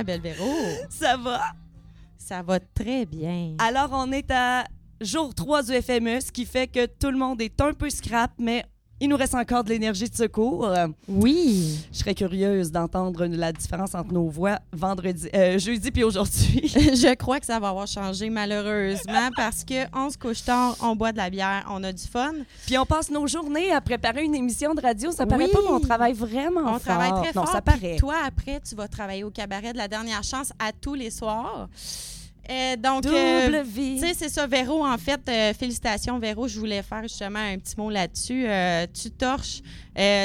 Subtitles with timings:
[0.00, 0.50] ma belle Véro?
[0.88, 1.40] Ça va?
[2.16, 3.54] Ça va très bien.
[3.58, 4.64] Alors, on est à
[5.00, 8.32] jour 3 du FME, ce qui fait que tout le monde est un peu scrap,
[8.38, 8.64] mais
[9.00, 10.70] il nous reste encore de l'énergie de secours.
[11.08, 11.78] Oui.
[11.92, 16.68] Je serais curieuse d'entendre la différence entre nos voix vendredi, euh, jeudi puis aujourd'hui.
[16.68, 20.94] Je crois que ça va avoir changé malheureusement parce que on se couche tard, on
[20.96, 22.32] boit de la bière, on a du fun.
[22.66, 25.10] Puis on passe nos journées à préparer une émission de radio.
[25.12, 25.50] Ça paraît Oui.
[25.52, 26.80] pas, mais on travaille vraiment On fort.
[26.80, 27.48] travaille très Non, fort.
[27.52, 27.96] ça puis paraît.
[27.96, 31.68] Toi, après, tu vas travailler au cabaret de la dernière chance à tous les soirs.
[32.48, 34.84] Euh, donc, euh, tu sais, c'est ça, Véro.
[34.84, 36.48] En fait, euh, félicitations, Véro.
[36.48, 38.44] Je voulais faire justement un petit mot là-dessus.
[38.46, 39.60] Euh, tu torches.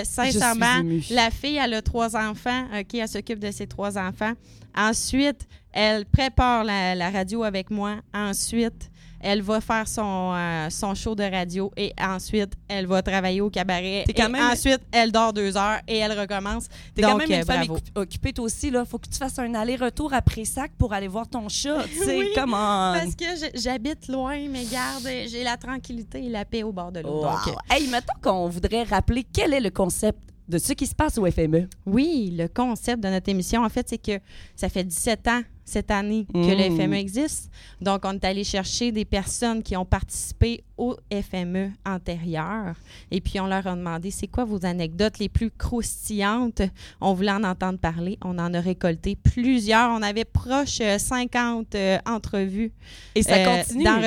[0.04, 0.82] Sincèrement,
[1.12, 2.66] la fille, elle a trois enfants.
[2.80, 4.34] OK, elle s'occupe de ses trois enfants.
[4.76, 7.98] Ensuite, elle prépare la, la radio avec moi.
[8.14, 8.90] Ensuite,
[9.26, 13.50] elle va faire son, euh, son show de radio et ensuite, elle va travailler au
[13.50, 14.04] cabaret.
[14.06, 16.68] T'es quand et même- ensuite, elle dort deux heures et elle recommence.
[16.94, 18.70] T'es Donc, quand même euh, femme occupée toi aussi.
[18.70, 18.86] Là.
[18.86, 21.84] Faut que tu fasses un aller-retour après sac pour aller voir ton chat.
[22.08, 22.94] Oui, comment...
[22.94, 26.92] Parce que je- j'habite loin, mais garde, j'ai la tranquillité et la paix au bord
[26.92, 27.16] de l'eau.
[27.18, 27.22] Wow.
[27.24, 30.94] Donc, euh, Hey, mettons qu'on voudrait rappeler quel est le concept de ce qui se
[30.94, 31.26] passe au.
[31.26, 31.68] FME.
[31.88, 34.20] oui, le concept de notre émission, en fait, c'est que
[34.56, 37.50] ça fait 17 ans cette année que le FME existe.
[37.82, 42.76] Donc, on est allé chercher des personnes qui ont participé au FME antérieur.
[43.12, 46.62] Et puis, on leur a demandé, c'est quoi vos anecdotes les plus croustillantes?
[47.02, 48.18] On voulait en entendre parler.
[48.24, 49.92] On en a récolté plusieurs.
[49.92, 52.72] On avait proche euh, 50 euh, entrevues
[53.16, 53.88] Et ça euh, continue.
[53.88, 54.02] en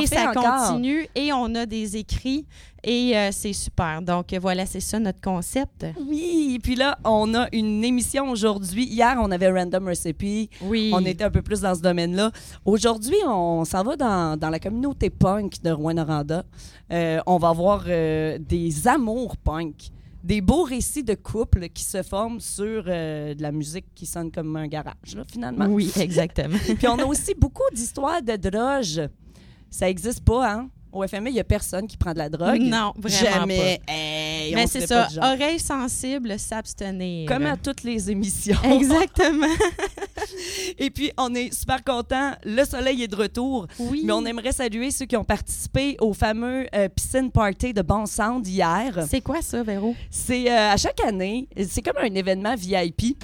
[0.00, 0.44] Et ça encore.
[0.68, 1.06] continue.
[1.14, 2.46] Et on a des écrits.
[2.84, 4.00] Et euh, c'est super.
[4.02, 5.84] Donc, euh, voilà, c'est ça notre concept.
[6.00, 8.84] Oui, et puis là, on a une émission aujourd'hui.
[8.84, 10.50] Hier, on avait Random Recipe.
[10.62, 10.92] Oui.
[10.94, 12.30] On était un peu plus dans ce domaine-là.
[12.64, 15.70] Aujourd'hui, on s'en va dans, dans la communauté punk de
[16.92, 19.90] Euh, on va voir euh, des amours punk,
[20.24, 24.30] des beaux récits de couples qui se forment sur euh, de la musique qui sonne
[24.30, 25.66] comme un garage, là, finalement.
[25.66, 26.58] Oui, exactement.
[26.58, 29.08] Puis on a aussi beaucoup d'histoires de drogue.
[29.70, 30.70] Ça n'existe pas, hein?
[30.92, 32.60] Au FME, il n'y a personne qui prend de la drogue.
[32.60, 33.80] non, vraiment Jamais.
[33.86, 33.92] Pas.
[34.56, 37.28] Mais c'est ça, oreilles sensibles, s'abstenir.
[37.28, 38.58] Comme à toutes les émissions.
[38.64, 39.46] Exactement.
[40.78, 42.32] Et puis, on est super contents.
[42.44, 43.66] Le soleil est de retour.
[43.78, 44.02] Oui.
[44.04, 48.06] Mais on aimerait saluer ceux qui ont participé au fameux euh, piscine party de Bon
[48.06, 49.06] Sound hier.
[49.08, 49.94] C'est quoi ça, Véro?
[50.10, 53.16] C'est euh, à chaque année, c'est comme un événement VIP.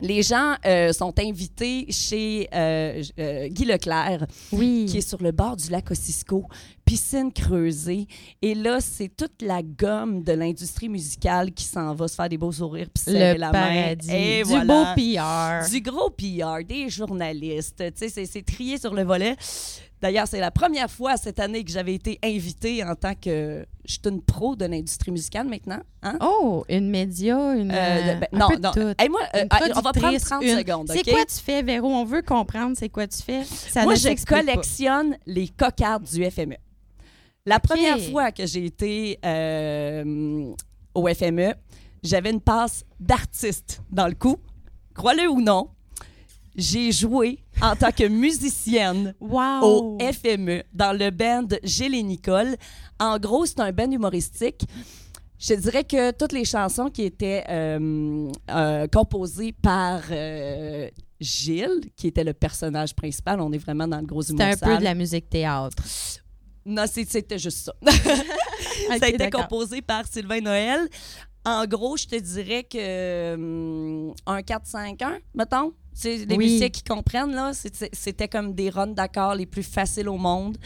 [0.00, 4.86] Les gens euh, sont invités chez euh, euh, Guy Leclerc, Oui.
[4.88, 6.44] qui est sur le bord du lac Ossisco,
[6.84, 8.06] piscine creusée.
[8.42, 12.36] Et là, c'est toute la gomme de l'industrie musicale qui s'en va se faire des
[12.36, 14.08] beaux sourires puis le la paradis.
[14.08, 14.14] main.
[14.14, 14.64] Et du voilà.
[14.94, 15.70] beau PR.
[15.70, 17.82] Du gros PR, des journalistes.
[17.96, 19.34] C'est trié sur le volet.
[20.02, 23.64] D'ailleurs, c'est la première fois cette année que j'avais été invitée en tant que.
[23.86, 25.80] Je suis une pro de l'industrie musicale maintenant.
[26.02, 26.18] Hein?
[26.20, 27.70] Oh, une média, une.
[27.70, 28.72] Euh, euh, ben, un non, peu de non.
[28.72, 28.94] tout.
[29.02, 30.90] Hey, moi, euh, Une on va prendre productrice, 30 une- secondes.
[30.92, 31.88] C'est quoi tu fais, Véro?
[31.88, 33.44] On veut comprendre c'est quoi tu fais.
[33.44, 34.40] Ça Moi, je pas.
[34.42, 36.56] collectionne les cocardes du FME.
[37.46, 40.52] La première fois que j'ai été euh,
[40.94, 41.54] au FME,
[42.02, 44.36] j'avais une passe d'artiste dans le coup.
[44.94, 45.68] Crois-le ou non,
[46.56, 49.62] j'ai joué en tant que musicienne Wow!
[49.62, 52.56] au FME dans le band Gilles et Nicole.
[52.98, 54.64] En gros, c'est un band humoristique.
[55.38, 60.88] Je dirais que toutes les chansons qui étaient euh, euh, composées par euh,
[61.20, 64.74] Gilles, qui était le personnage principal, on est vraiment dans le gros humour C'était un
[64.74, 65.76] peu de la musique théâtre.
[66.64, 67.74] Non, c'était juste ça.
[68.98, 70.88] Ça a été composé par Sylvain Noël.
[71.46, 75.72] En gros, je te dirais que hum, un 4-5-1, mettons.
[75.94, 76.44] C'est les Oui.
[76.44, 77.52] musiciens qui comprennent, là.
[77.54, 80.58] C'était comme des runs d'accords les plus faciles au monde.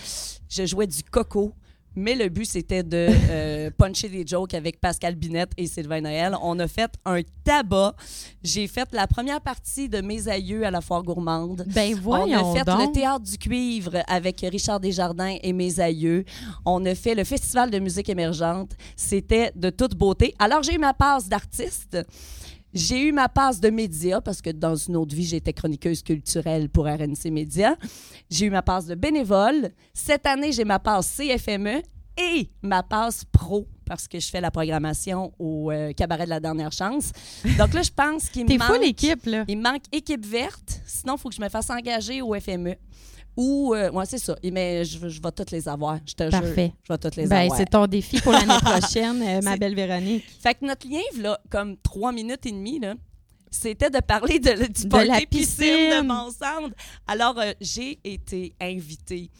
[0.49, 1.53] Je jouais du coco.
[1.97, 6.37] Mais le but, c'était de euh, puncher des jokes avec Pascal Binette et Sylvain Noël.
[6.43, 7.95] On a fait un tabac.
[8.43, 11.65] J'ai fait la première partie de Mes aïeux à la foire gourmande.
[11.67, 12.81] Ben On voyons a fait donc.
[12.81, 16.25] le théâtre du cuivre avec Richard Desjardins et mes aïeux.
[16.65, 18.71] On a fait le festival de musique émergente.
[18.97, 20.35] C'était de toute beauté.
[20.39, 21.99] Alors j'ai eu ma passe d'artiste.
[22.73, 26.69] J'ai eu ma passe de média parce que dans une autre vie, j'étais chroniqueuse culturelle
[26.69, 27.77] pour RNC Média.
[28.31, 29.71] J'ai eu ma passe de bénévole.
[29.93, 31.83] Cette année, j'ai ma passe CFME
[32.17, 36.39] et ma passe pro parce que je fais la programmation au euh, cabaret de la
[36.39, 37.11] dernière chance.
[37.59, 38.85] Donc là, je pense qu'il me T'es manque...
[38.85, 39.45] équipe, là.
[39.49, 40.81] Il me manque équipe verte.
[40.87, 42.77] Sinon, il faut que je me fasse engager au FME.
[43.37, 44.37] Ou, euh, ouais, c'est ça.
[44.53, 45.99] Mais je, je vais toutes les avoir.
[46.07, 46.31] Je te jure.
[46.41, 46.73] Parfait.
[46.83, 47.57] Je vais toutes les Ben, avoir.
[47.59, 50.25] c'est ton défi pour l'année prochaine, euh, ma belle Véronique.
[50.41, 52.95] Fait que notre lien, là, comme trois minutes et demie, là,
[53.51, 56.09] c'était de parler de, du De la piscine piscine.
[56.09, 56.75] de.
[57.07, 59.31] Alors, euh, j'ai été invitée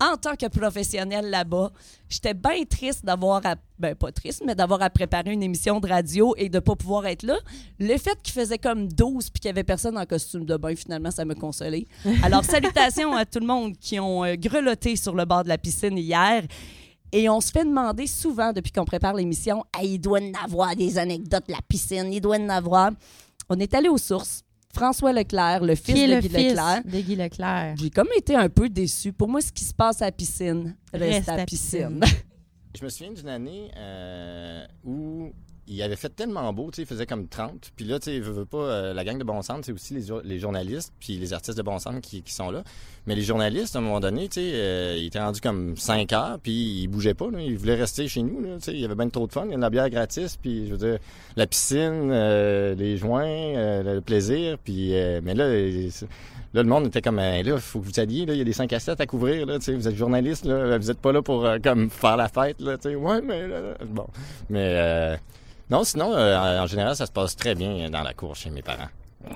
[0.00, 1.70] en tant que professionnel là-bas,
[2.08, 5.88] j'étais bien triste d'avoir à, ben pas triste, mais d'avoir à préparer une émission de
[5.88, 7.36] radio et de pas pouvoir être là.
[7.78, 10.74] Le fait qu'il faisait comme 12 puis qu'il y avait personne en costume de bain,
[10.74, 11.86] finalement, ça me consolait.
[12.22, 15.58] Alors, salutations à tout le monde qui ont euh, grelotté sur le bord de la
[15.58, 16.42] piscine hier.
[17.12, 20.74] Et on se fait demander souvent, depuis qu'on prépare l'émission, Ah, il doit en avoir
[20.74, 22.90] des anecdotes de la piscine, il doit en avoir.
[23.48, 24.42] On est allé aux sources.
[24.74, 26.82] François Leclerc, le fils Qui est de le Guy fils Leclerc.
[26.84, 27.74] de Guy Leclerc?
[27.80, 29.12] J'ai comme été un peu déçue.
[29.12, 32.00] Pour moi, ce qui se passe à la piscine reste, à la piscine.
[32.78, 35.30] Je me souviens d'une année euh, où
[35.66, 37.72] il avait fait tellement beau, tu sais, il faisait comme 30.
[37.76, 40.06] Puis là, tu sais, veux, pas, euh, la gang de Bon Centre, c'est aussi les,
[40.24, 42.62] les journalistes puis les artistes de Bon Centre qui, qui sont là.
[43.06, 46.12] Mais les journalistes, à un moment donné, tu sais, euh, ils étaient rendus comme 5
[46.12, 47.40] heures, puis ils bougeaient pas, là.
[47.40, 48.42] Ils voulaient rester chez nous.
[48.56, 49.44] Tu sais, il y avait bien trop de fun.
[49.44, 50.98] Il y avait de la bière gratis, puis je veux dire,
[51.36, 54.94] la piscine, euh, les joints, euh, le plaisir, puis...
[54.94, 55.48] euh, mais là...
[56.54, 58.44] Là, le monde était comme, Eh, là, faut que vous alliez, là, il y a
[58.44, 61.00] des 5 à 7 à couvrir, là, tu sais, vous êtes journaliste, là, vous êtes
[61.00, 64.06] pas là pour, euh, comme, faire la fête, là, tu sais, ouais, mais, là, bon.
[64.50, 65.18] Mais,
[65.70, 68.50] non, sinon, euh, en en général, ça se passe très bien dans la cour chez
[68.50, 68.88] mes parents.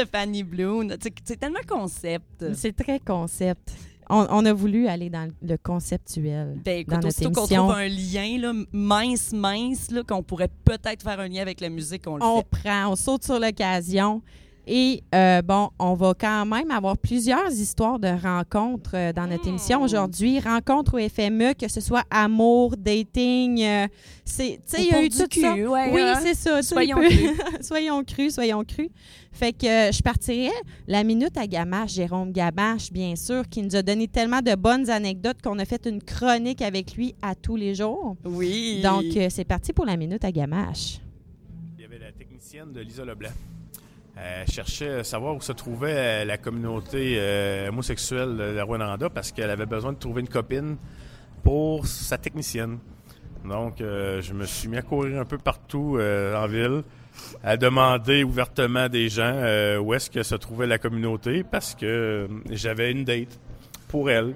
[0.00, 0.94] de Fanny Bloom.
[1.24, 2.54] C'est tellement concept.
[2.54, 3.72] C'est très concept.
[4.12, 6.58] On, on a voulu aller dans le conceptuel.
[6.64, 11.04] Ben, dans écoute, notre aussitôt qu'on trouve un lien là, mince, mince, qu'on pourrait peut-être
[11.04, 12.62] faire un lien avec la musique, on le on fait.
[12.62, 14.20] prend, on saute sur l'occasion.
[14.72, 19.46] Et euh, bon, on va quand même avoir plusieurs histoires de rencontres euh, dans notre
[19.46, 19.48] Hmm.
[19.48, 20.38] émission aujourd'hui.
[20.38, 23.60] Rencontres au FME, que ce soit amour, dating.
[23.64, 23.88] euh,
[24.24, 25.54] c'est, tu sais, il y a eu du tout cul, ça.
[25.54, 26.20] ouais, oui, hein?
[26.22, 26.62] c'est ça.
[26.62, 27.30] Soyons crus.
[27.62, 28.90] soyons crus, soyons crus.
[29.32, 30.52] Fait que euh, je partirais
[30.86, 34.88] la minute à Gamache, Jérôme Gamache, bien sûr, qui nous a donné tellement de bonnes
[34.88, 38.14] anecdotes qu'on a fait une chronique avec lui à tous les jours.
[38.24, 38.80] Oui.
[38.84, 41.00] Donc, euh, c'est parti pour la minute à Gamache.
[41.76, 43.30] Il y avait la technicienne technicienne de Lisa Leblanc.
[44.22, 49.08] Elle cherchait à savoir où se trouvait euh, la communauté euh, homosexuelle de la Rwanda
[49.08, 50.76] parce qu'elle avait besoin de trouver une copine
[51.42, 52.78] pour sa technicienne.
[53.44, 56.82] Donc, euh, je me suis mis à courir un peu partout euh, en ville,
[57.42, 61.86] à demander ouvertement des gens euh, où est-ce que se trouvait la communauté parce que
[61.86, 63.38] euh, j'avais une date
[63.88, 64.34] pour elle.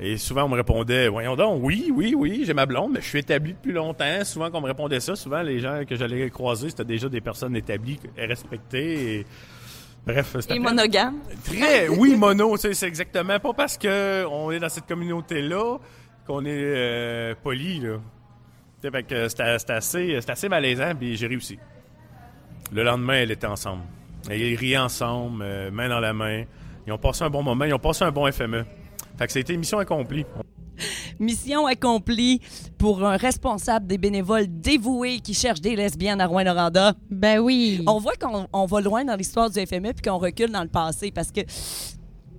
[0.00, 3.06] Et souvent, on me répondait, voyons donc, oui, oui, oui, j'ai ma blonde, mais je
[3.06, 4.24] suis établi depuis longtemps.
[4.24, 7.54] Souvent, qu'on me répondait ça, souvent, les gens que j'allais croiser, c'était déjà des personnes
[7.54, 9.18] établies et respectées.
[9.20, 9.26] Et...
[10.04, 11.18] Bref, c'était Et monogame.
[11.44, 15.78] Très, oui, mono, c'est exactement pas parce que on est dans cette communauté-là
[16.26, 17.98] qu'on est euh, poli, là.
[19.68, 21.58] Assez, c'était assez malaisant, puis j'ai réussi.
[22.70, 23.82] Le lendemain, elle était ensemble.
[24.30, 26.44] Et ils riaient ensemble, euh, main dans la main.
[26.86, 28.66] Ils ont passé un bon moment, ils ont passé un bon FME.
[29.18, 30.24] Fait que ça a été mission accomplie.
[31.20, 32.40] Mission accomplie
[32.78, 36.94] pour un responsable des bénévoles dévoués qui cherchent des lesbiennes à Rouen-Noranda.
[37.10, 37.82] Ben oui.
[37.86, 40.68] On voit qu'on on va loin dans l'histoire du FME puis qu'on recule dans le
[40.68, 41.42] passé parce que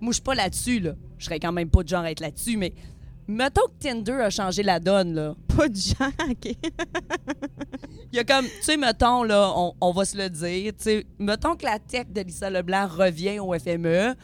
[0.02, 0.92] moi, je suis pas là-dessus, là.
[1.18, 2.74] Je serais quand même pas de genre à être là-dessus, mais
[3.28, 5.36] mettons que Tinder a changé la donne, là.
[5.56, 6.54] Pas de gens, OK.
[8.12, 10.84] Il y a comme, tu sais, mettons, là, on, on va se le dire, tu
[10.84, 14.16] sais, mettons que la tech de Lisa Leblanc revient au FME,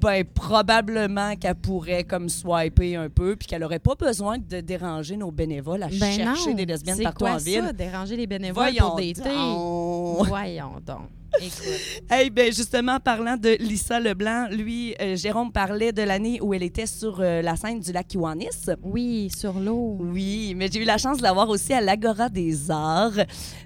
[0.00, 5.16] ben, probablement qu'elle pourrait comme swiper un peu, puis qu'elle aurait pas besoin de déranger
[5.16, 6.54] nos bénévoles à Ben chercher non.
[6.54, 7.64] des lesbiennes partout quoi en ville.
[7.64, 10.26] ça, déranger les bénévoles Voyons pour donc.
[10.28, 11.08] Voyons donc.
[11.40, 12.02] Écoute.
[12.08, 16.62] Hey, ben justement, parlant de Lisa Leblanc, lui, euh, Jérôme parlait de l'année où elle
[16.62, 18.70] était sur euh, la scène du lac Kiwanis.
[18.82, 19.96] Oui, sur l'eau.
[19.98, 23.18] Oui, mais j'ai eu la chance de la voir aussi à l'Agora des Arts.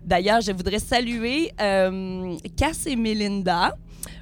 [0.02, 3.76] D'ailleurs, je voudrais saluer euh, Cass et Melinda,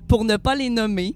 [0.08, 1.14] pour ne pas les nommer,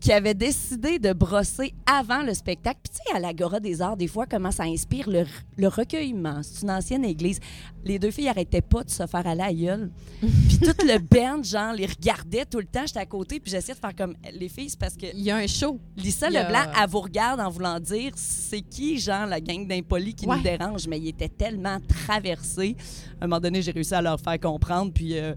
[0.00, 2.80] qui avaient décidé de brosser avant le spectacle.
[2.82, 5.24] Puis tu sais, à l'Agora des Arts, des fois, comment ça inspire le,
[5.58, 6.40] le recueillement.
[6.42, 7.38] C'est une ancienne église.
[7.84, 9.90] Les deux filles arrêtaient pas de se faire aller à la gueule.
[10.20, 12.86] Puis tout le band, genre, les regardait tout le temps.
[12.86, 15.36] J'étais à côté, puis j'essayais de faire comme les filles, parce que Il y a
[15.36, 15.78] un show.
[15.96, 20.14] Lisa a- Leblanc, elle vous regarde en voulant dire c'est qui, genre, la gang d'impolis
[20.14, 20.36] qui Ouais.
[20.36, 22.76] nous dérange, mais il était tellement traversé.
[23.20, 24.92] À un moment donné, j'ai réussi à leur faire comprendre.
[24.92, 25.34] Puis, euh,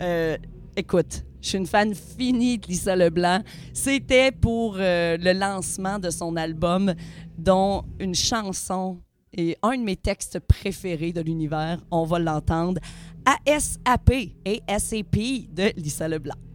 [0.00, 0.36] euh,
[0.76, 3.42] écoute, je suis une fan finie de Lisa Leblanc.
[3.74, 6.94] C'était pour euh, le lancement de son album,
[7.36, 8.98] dont une chanson
[9.34, 11.78] et un de mes textes préférés de l'univers.
[11.90, 12.80] On va l'entendre.
[13.24, 14.10] ASAP
[14.44, 15.16] et SAP
[15.52, 16.51] de Lisa Leblanc.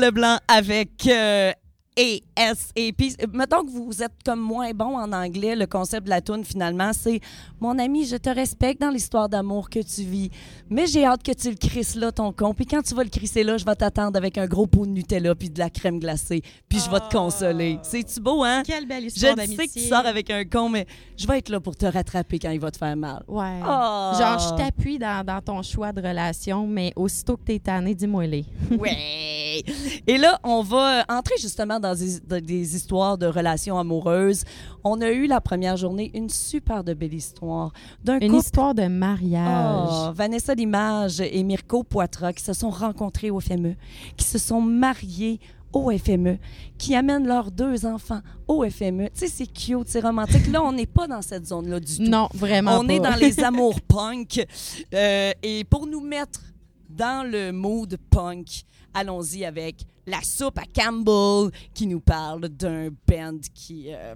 [0.00, 1.52] Leblanc avec euh.
[1.96, 6.10] Et puis, euh, mettons que vous êtes comme moins bon en anglais, le concept de
[6.10, 7.20] la toune, finalement, c'est
[7.60, 10.30] Mon ami, je te respecte dans l'histoire d'amour que tu vis,
[10.70, 12.54] mais j'ai hâte que tu le crisses là, ton con.
[12.54, 14.92] Puis quand tu vas le crisser là, je vais t'attendre avec un gros pot de
[14.92, 16.42] Nutella puis de la crème glacée.
[16.68, 17.78] Puis je vais te consoler.
[17.82, 18.62] C'est-tu beau, hein?
[18.64, 19.56] Quelle belle Je histoire d'amitié.
[19.56, 20.86] sais que tu sors avec un con, mais
[21.18, 23.22] je vais être là pour te rattraper quand il va te faire mal.
[23.28, 23.58] Ouais.
[23.62, 24.12] Oh.
[24.18, 28.26] Genre, je t'appuie dans, dans ton choix de relation, mais aussitôt que t'es tanné, dis-moi
[28.26, 28.44] les.
[28.78, 29.62] Ouais.
[30.06, 34.44] Et là, on va entrer justement dans des, dans des histoires de relations amoureuses.
[34.84, 37.72] On a eu la première journée une super de belle histoire
[38.04, 38.44] d'un Une couple.
[38.44, 39.88] histoire de mariage.
[39.90, 43.74] Oh, Vanessa Limage et Mirko Poitras qui se sont rencontrés au FME,
[44.16, 45.40] qui se sont mariés
[45.72, 46.38] au FME,
[46.78, 49.04] qui amènent leurs deux enfants au FME.
[49.10, 50.48] Tu sais, c'est cute, c'est romantique.
[50.50, 52.02] Là, on n'est pas dans cette zone-là du tout.
[52.10, 52.92] Non, vraiment On pas.
[52.94, 54.44] est dans les amours punk.
[54.92, 56.40] Euh, et pour nous mettre
[56.88, 58.64] dans le mood punk,
[58.94, 64.14] allons-y avec la soupe à Campbell qui nous parle d'un band qui, euh,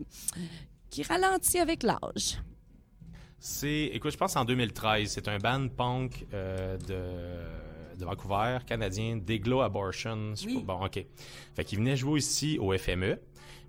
[0.91, 2.39] qui ralentit avec l'âge.
[3.39, 9.17] C'est, écoute, je pense en 2013, c'est un band punk euh, de, de Vancouver, canadien,
[9.17, 10.33] Deglo Abortion.
[10.47, 10.63] Oui.
[10.65, 11.05] Bon, ok.
[11.55, 13.19] Fait qu'il venait jouer ici au FME.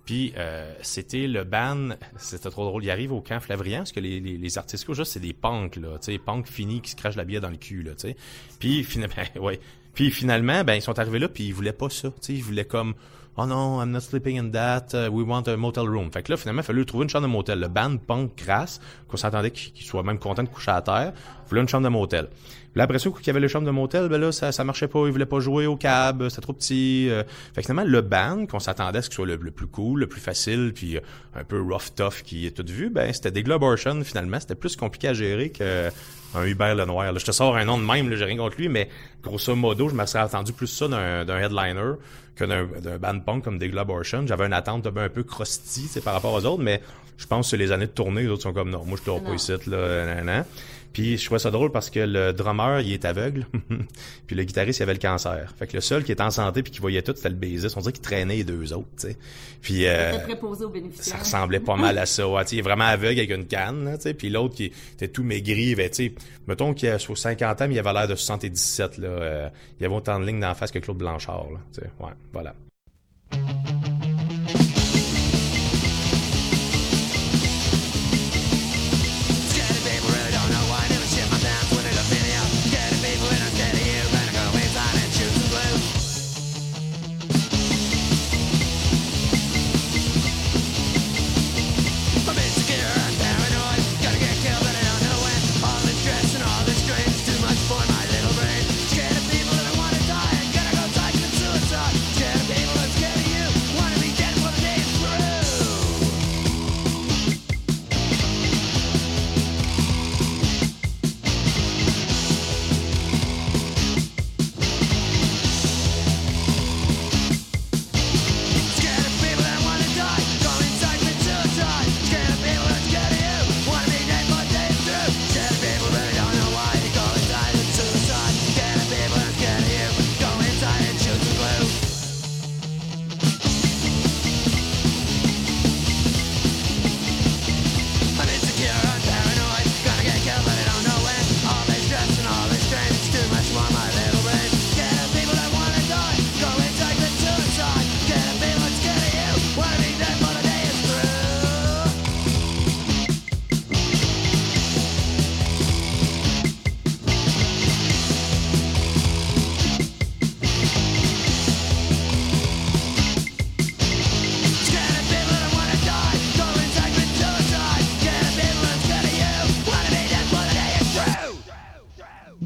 [0.06, 2.84] Puis euh, c'était le band, c'était trop drôle.
[2.84, 5.78] Il arrive au camp Flavrian, parce que les, les, les artistes juste c'est des punks
[5.78, 8.10] là, tu sais, punks finis qui se crachent la bière dans le cul là, tu
[8.10, 8.16] sais.
[8.60, 9.60] Puis finalement, ouais.
[9.96, 12.44] Puis finalement, ben ils sont arrivés là, puis ils voulaient pas ça, tu sais, ils
[12.44, 12.94] voulaient comme
[13.38, 14.94] Oh non, I'm not sleeping in that.
[14.94, 16.10] uh, we want a motel room.
[16.10, 17.60] Fait que là, finalement, il fallait trouver une chambre de motel.
[17.60, 18.80] Le band punk crasse,
[19.10, 21.12] qu'on s'attendait qu'il soit même content de coucher à terre,
[21.50, 22.30] voulait une chambre de motel.
[22.76, 24.88] Là, après ça, qu'il y avait le chambre de motel, ben là, ça, ça marchait
[24.90, 25.06] pas.
[25.06, 27.08] Ils voulaient pas jouer au cab, c'était trop petit.
[27.10, 27.24] euh.
[27.54, 30.02] Fait que finalement, le band, qu'on s'attendait à ce qu'il soit le, le plus cool,
[30.02, 31.02] le plus facile, puis euh,
[31.36, 34.40] un peu rough tough qui est tout vu, ben c'était des Globortion, finalement.
[34.40, 35.90] C'était plus compliqué à gérer que
[36.36, 37.14] un Hubert Lenoir.
[37.14, 38.90] Là, je te sors un nom de même, j'ai rien contre lui, mais
[39.24, 41.94] grosso modo, je me serais attendu plus ça d'un d'un headliner
[42.36, 44.28] que d'un d'un band punk comme des Globortion.
[44.28, 46.82] J'avais une attente un peu, un peu crusty par rapport aux autres, mais
[47.18, 49.18] je pense que les années de tournée, les autres sont comme non, moi je te
[49.18, 50.46] pas ici, là, nan, nan.
[50.96, 53.46] Puis je trouvais ça drôle parce que le drummer, il est aveugle,
[54.28, 55.54] puis le guitariste, il avait le cancer.
[55.60, 57.68] Fait que le seul qui était en santé puis qui voyait tout, c'était le baiser.
[57.76, 59.18] On dirait qu'il traînait les deux autres, tu sais.
[59.62, 62.26] Puis euh, préposé aux ça ressemblait pas mal à ça.
[62.26, 64.14] Ouais, il est vraiment aveugle avec une canne, là, tu sais.
[64.14, 66.16] Puis l'autre qui était tout maigri, avait, tu sais,
[66.48, 69.08] mettons qu'il a sur 50 ans, mais il avait l'air de 77, là.
[69.10, 71.60] euh, il avait autant de lignes d'en face que Claude Blanchard, là.
[71.74, 72.56] Tu sais, ouais, voilà.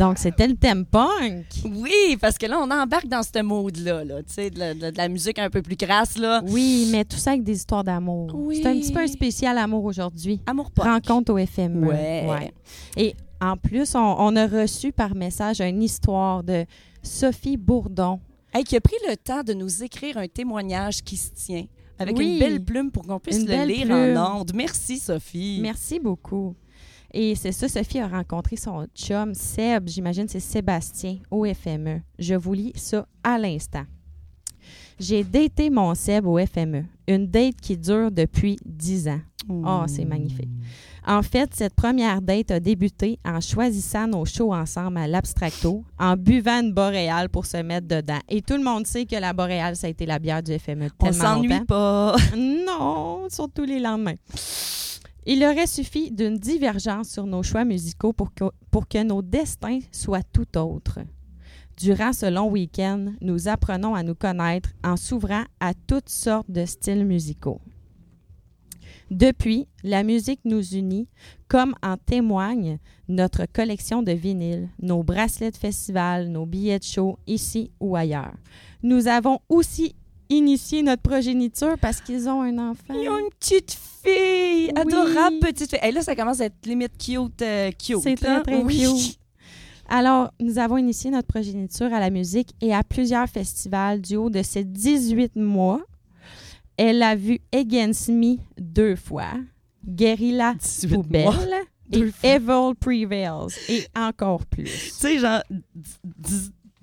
[0.10, 1.46] Donc, c'était le thème punk.
[1.66, 4.92] Oui, parce que là, on embarque dans ce mood-là, là, tu sais, de, la- de-
[4.98, 6.42] la musique un peu plus crasse, là.
[6.48, 8.32] Oui, mais tout ça avec des histoires d'amour.
[8.34, 8.60] Oui.
[8.62, 10.42] C'est un petit peu un spécial amour aujourd'hui.
[10.46, 10.86] Amour punk.
[10.86, 11.88] Rencontre au FME.
[11.88, 12.54] Ouais.
[12.98, 16.66] Et en plus, on, on a reçu par message une histoire de
[17.04, 18.20] Sophie Bourdon.
[18.54, 21.66] Hey, qui a pris le temps de nous écrire un témoignage qui se tient
[22.00, 22.34] avec Oui.
[22.34, 24.18] une belle plume pour qu'on puisse Une le lire plume.
[24.18, 24.52] en ondes.
[24.56, 25.60] Merci, Sophie.
[25.62, 26.56] Merci beaucoup.
[27.14, 32.02] Et c'est ça, Sophie a rencontré son chum Seb, j'imagine c'est Sébastien, au FME.
[32.20, 33.84] Je vous lis ça à l'instant.
[35.00, 39.22] J'ai daté mon Seb au FME, une date qui dure depuis 10 ans.
[39.48, 40.50] Oh, c'est magnifique.
[41.08, 46.16] En fait, cette première date a débuté en choisissant nos shows ensemble à l'Abstracto, en
[46.16, 48.20] buvant une boréale pour se mettre dedans.
[48.28, 50.90] Et tout le monde sait que la boréale, ça a été la bière du FME
[51.00, 51.66] On tellement s'ennuie longtemps.
[51.66, 52.16] pas.
[52.38, 54.16] Non, surtout les lendemains.
[55.32, 59.78] Il aurait suffi d'une divergence sur nos choix musicaux pour que, pour que nos destins
[59.92, 61.02] soient tout autres.
[61.78, 66.66] Durant ce long week-end, nous apprenons à nous connaître en s'ouvrant à toutes sortes de
[66.66, 67.62] styles musicaux.
[69.12, 71.08] Depuis, la musique nous unit,
[71.48, 77.20] comme en témoigne notre collection de vinyles, nos bracelets de festival, nos billets de show,
[77.28, 78.34] ici ou ailleurs.
[78.82, 79.94] Nous avons aussi
[80.30, 82.94] initié notre progéniture parce qu'ils ont un enfant.
[82.94, 83.72] Ils ont une petite
[84.04, 84.72] fille, Oui.
[84.76, 85.80] adorable petite fille.
[85.84, 88.00] Et là, ça commence à être limite cute, euh, cute.
[88.02, 88.80] C'est très, très Oui.
[88.84, 89.20] cute.
[89.90, 94.30] Alors, nous avons initié notre progéniture à la musique et à plusieurs festivals du haut
[94.30, 95.82] de ces 18 mois.
[96.78, 99.32] Elle a vu Against Me deux fois,
[99.86, 101.36] Guerrilla 18 Poubelle mois.
[101.92, 102.12] et.
[102.24, 104.64] Evil Prevails et encore plus.
[104.66, 105.42] Tu sais, genre,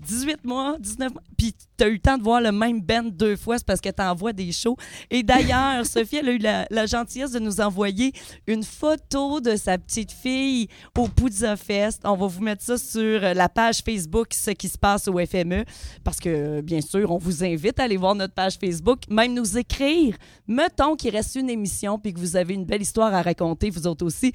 [0.06, 3.36] 18 mois, 19 mois, puis t'as eu le temps de voir le même band deux
[3.36, 4.76] fois, c'est parce que t'envoies des shows.
[5.10, 8.12] Et d'ailleurs, Sophie, elle a eu la, la gentillesse de nous envoyer
[8.46, 12.02] une photo de sa petite fille au Puzza Fest.
[12.04, 15.64] On va vous mettre ça sur la page Facebook, ce qui se passe au FME,
[16.04, 19.58] parce que, bien sûr, on vous invite à aller voir notre page Facebook, même nous
[19.58, 20.16] écrire.
[20.46, 23.86] Mettons qu'il reste une émission, puis que vous avez une belle histoire à raconter, vous
[23.86, 24.32] autres aussi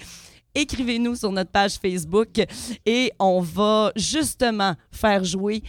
[0.55, 2.41] écrivez-nous sur notre page Facebook
[2.85, 5.63] et on va justement faire jouer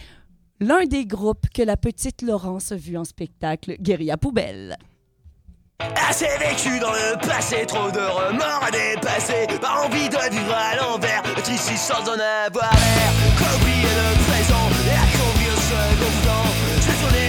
[0.59, 4.77] l'un des groupes que la petite Laurence a vu en spectacle, Guérilla Poubelle.
[6.09, 9.47] Assez vécu dans le passé, trop de remords à dépasser.
[9.59, 13.11] Pas envie de vivre à l'envers, être sans en avoir l'air.
[13.37, 16.47] Qu'oublier le présent et à conduire ce conflant.
[16.85, 17.22] Je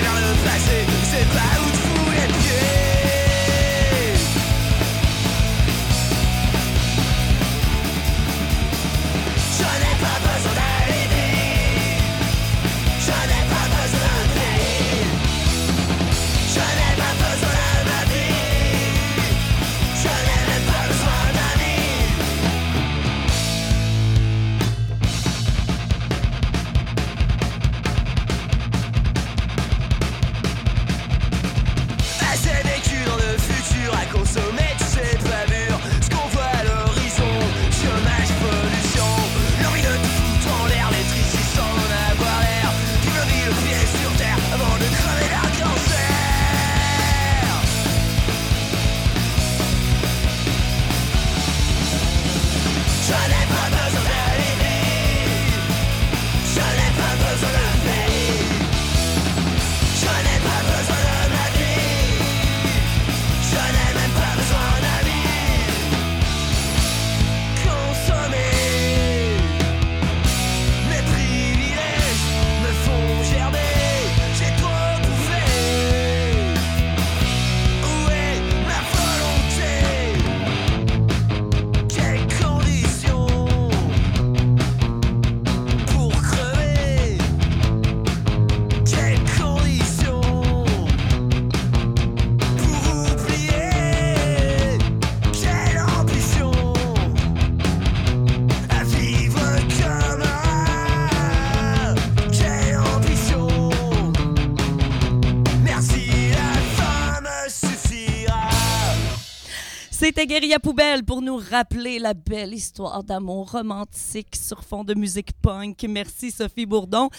[110.25, 115.35] C'était Guérilla Poubelle pour nous rappeler la belle histoire d'amour romantique sur fond de musique
[115.43, 115.85] punk.
[115.87, 117.11] Merci Sophie Bourdon.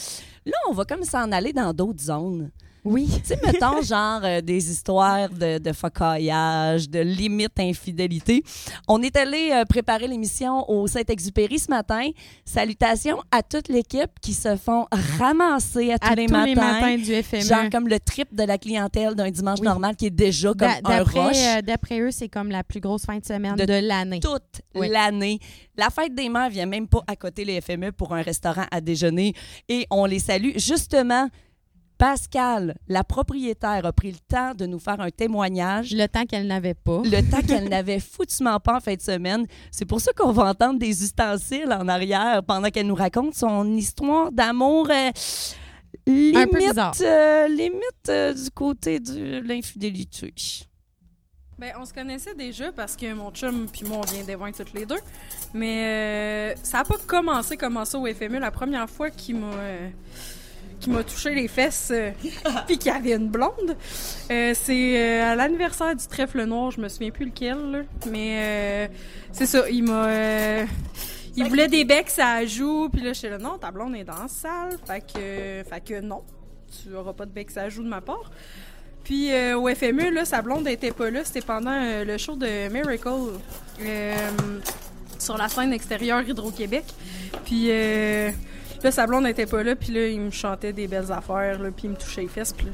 [0.43, 2.49] Là, on va comme s'en aller dans d'autres zones.
[2.85, 3.09] Oui.
[3.11, 8.43] Tu sais, mettons, genre, euh, des histoires de, de focaillage, de limite infidélité.
[8.87, 12.09] On est allé euh, préparer l'émission au Saint-Exupéry ce matin.
[12.45, 14.85] Salutations à toute l'équipe qui se font
[15.19, 16.45] ramasser à tous, À les, tous matins.
[16.45, 17.41] les matins du FME.
[17.41, 19.65] Genre comme le trip de la clientèle d'un dimanche Oui.
[19.67, 21.13] normal qui est déjà comme un rush.
[21.15, 24.19] D'après euh, d'après eux, c'est comme la plus grosse fin de semaine De de, l'année.
[24.19, 24.89] toute Oui.
[24.89, 25.39] l'année.
[25.77, 28.79] La fête des mères vient même pas à côté le FME pour un restaurant à
[28.79, 29.33] déjeuner
[29.67, 30.51] et on les salue.
[30.55, 31.27] Justement,
[31.97, 35.91] Pascal, la propriétaire, a pris le temps de nous faire un témoignage.
[35.93, 37.01] Le temps qu'elle n'avait pas.
[37.03, 39.45] Le temps qu'elle n'avait foutument pas en fin de semaine.
[39.71, 43.65] C'est pour ça qu'on va entendre des ustensiles en arrière pendant qu'elle nous raconte son
[43.75, 44.89] histoire d'amour.
[44.91, 45.11] euh,
[46.07, 46.93] limite, peu bizarre.
[47.01, 50.33] euh, limite euh, du côté de l'infidélité.
[51.57, 54.73] Ben, on se connaissait déjà parce que mon chum puis moi, on vient d'Évin toutes
[54.73, 54.99] les deux.
[55.53, 58.39] Mais euh, ça a pas commencé comme ça au FME.
[58.39, 59.53] La première fois qu'il m'a
[60.79, 62.11] qu'il m'a touché les fesses euh,
[62.67, 63.75] puis qu'il y avait une blonde,
[64.31, 66.71] euh, c'est euh, à l'anniversaire du trèfle noir.
[66.71, 67.79] Je me souviens plus lequel, là.
[68.09, 68.87] Mais euh,
[69.31, 70.63] c'est ça, il m'a...
[71.35, 74.21] il voulait des becs à joue, puis là, j'étais là, non, ta blonde est dans
[74.21, 74.77] la salle.
[74.85, 76.23] Fait que, fait que non,
[76.83, 78.31] tu auras pas de becs à joue de ma part.
[79.03, 81.23] Puis euh, au FME, là, sa blonde était pas là.
[81.23, 83.39] C'était pendant le show de Miracle
[85.19, 86.85] sur la scène extérieure Hydro-Québec.
[87.43, 88.31] Puis euh,
[88.83, 89.75] là, sa blonde était pas là.
[89.75, 91.59] Puis là, il me chantait des belles affaires.
[91.59, 92.53] Là, puis il me touchait les fesses.
[92.53, 92.67] Puis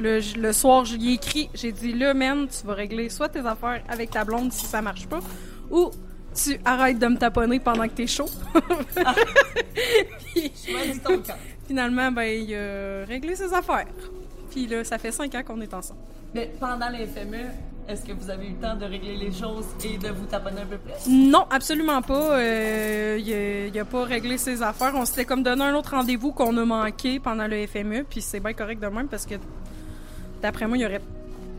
[0.00, 1.48] là, le soir, je lui ai écrit.
[1.54, 4.82] J'ai dit, là, man, tu vas régler soit tes affaires avec ta blonde si ça
[4.82, 5.20] marche pas,
[5.70, 5.90] ou
[6.34, 8.28] tu arrêtes de me taponner pendant que t'es chaud.
[10.34, 10.52] Puis-
[11.66, 13.86] Finalement, ben, il a réglé ses affaires.
[14.50, 16.00] Puis là, ça fait cinq ans qu'on est ensemble.
[16.34, 17.46] Mais pendant les FME,
[17.88, 20.62] est-ce que vous avez eu le temps de régler les choses et de vous taponner
[20.62, 20.92] un peu plus?
[21.10, 22.38] Non, absolument pas.
[22.38, 24.92] Euh, il, a, il a pas réglé ses affaires.
[24.94, 28.40] On s'était comme donné un autre rendez-vous qu'on a manqué pendant le FME, puis c'est
[28.40, 29.34] bien correct de même parce que
[30.42, 31.00] d'après moi, il aurait.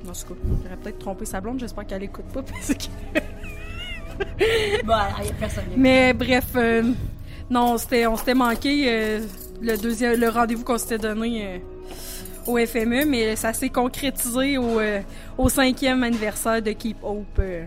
[0.07, 1.59] En tout cas, il aurait peut-être trompé sa blonde.
[1.59, 2.41] J'espère qu'elle écoute pas.
[2.41, 2.85] Parce que...
[4.85, 5.63] Bon, il y a personne.
[5.75, 6.83] Mais bref, euh,
[7.49, 9.19] non, on s'était, on s'était manqué euh,
[9.61, 11.57] le deuxième, le rendez-vous qu'on s'était donné euh,
[12.47, 15.01] au FME, mais ça s'est concrétisé au, euh,
[15.38, 17.65] au cinquième anniversaire de Keep Hope euh,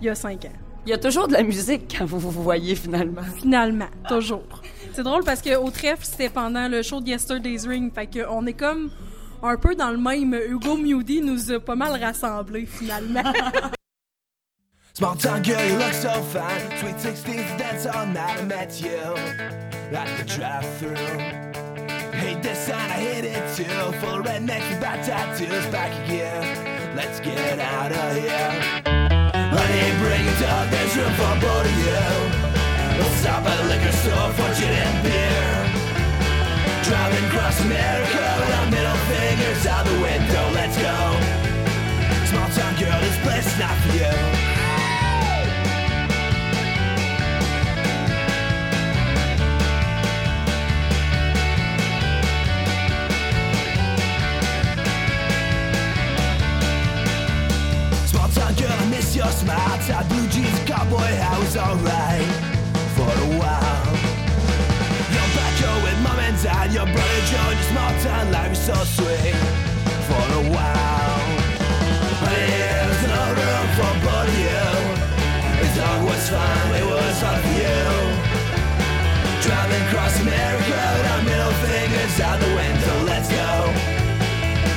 [0.00, 0.52] il y a cinq ans.
[0.86, 3.22] Il y a toujours de la musique quand vous vous voyez finalement.
[3.40, 4.62] Finalement, toujours.
[4.92, 7.92] C'est drôle parce que au trèfle, c'était pendant le show de Yesterday's Ring.
[7.92, 8.90] Fait que on est comme
[9.42, 10.34] un peu dans le même.
[10.34, 13.32] Hugo Mewdy nous a pas mal rassemblés finalement.
[14.94, 16.70] Small town girl, you look so fine.
[16.78, 18.38] Sweet 16th dance all night.
[18.40, 19.14] I met you
[19.92, 21.65] at the drive-thru.
[22.46, 23.64] This sign, I hit it too.
[23.98, 25.66] Full of rednecks with bad tattoos.
[25.74, 26.94] Back again.
[26.94, 28.54] Let's get out of here.
[29.50, 30.70] Honey, bring it up.
[30.70, 32.06] There's room for both of you.
[33.02, 35.58] We'll stop at the liquor store for gin and beer.
[36.86, 40.44] Driving across America with our middle fingers out the window.
[40.54, 40.94] Let's go.
[42.30, 44.55] Small town girl, this place is not for you.
[59.26, 59.78] Your smile.
[59.86, 62.30] Tight blue jeans, cowboy hat was alright
[62.94, 63.86] for a while.
[65.14, 68.76] Your backhoe with mom and dad, your brother Joe, your small town life is so
[68.96, 69.34] sweet
[70.06, 71.22] for a while.
[72.22, 74.66] But there's no room for both of you.
[75.60, 77.82] The dog was fine, it was hard for you.
[79.42, 83.50] Driving across America with our middle fingers out the window, let's go.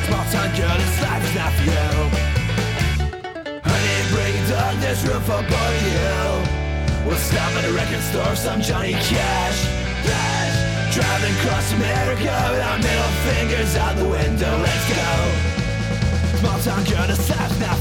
[0.06, 2.29] Small town girl, this life is not for you.
[4.90, 5.42] Honey, roof for
[5.86, 7.06] you.
[7.06, 9.64] We'll stop at a record store, some Johnny Cash.
[10.04, 10.96] Cash.
[10.96, 16.40] Driving across America with our middle fingers out the window, let's go.
[16.40, 17.78] Small town girl, this life's not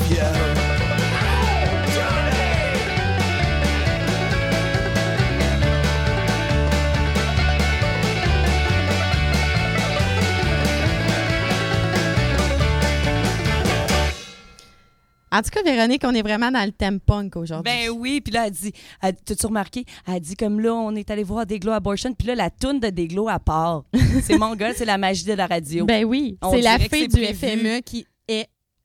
[15.31, 17.73] En tout cas, Véronique, on est vraiment dans le thème punk aujourd'hui.
[17.73, 19.85] Ben oui, puis là, elle dit, elle- t'as-tu remarqué?
[20.07, 22.89] Elle dit comme là, on est allé voir Déglo Abortion, puis là, la toune de
[22.89, 23.85] Déglo à part.
[24.23, 25.85] c'est mon gars, c'est la magie de la radio.
[25.85, 27.35] Ben oui, c'est la fille du prévu.
[27.35, 28.07] FME qui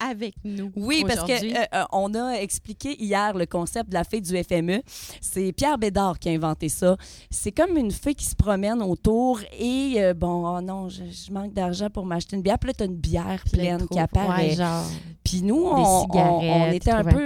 [0.10, 0.72] avec nous.
[0.76, 4.36] Oui, parce que euh, euh, on a expliqué hier le concept de la fée du
[4.44, 4.82] FME.
[5.22, 6.96] C'est Pierre Bédard qui a inventé ça.
[7.30, 11.32] C'est comme une fée qui se promène autour et euh, bon, oh non, je, je
[11.32, 12.60] manque d'argent pour m'acheter une bière.
[12.60, 14.50] Puis là, t'as une bière pleine Plein qui apparaît.
[14.50, 14.86] Ouais, genre.
[15.24, 17.24] Puis nous, on, était un un peu.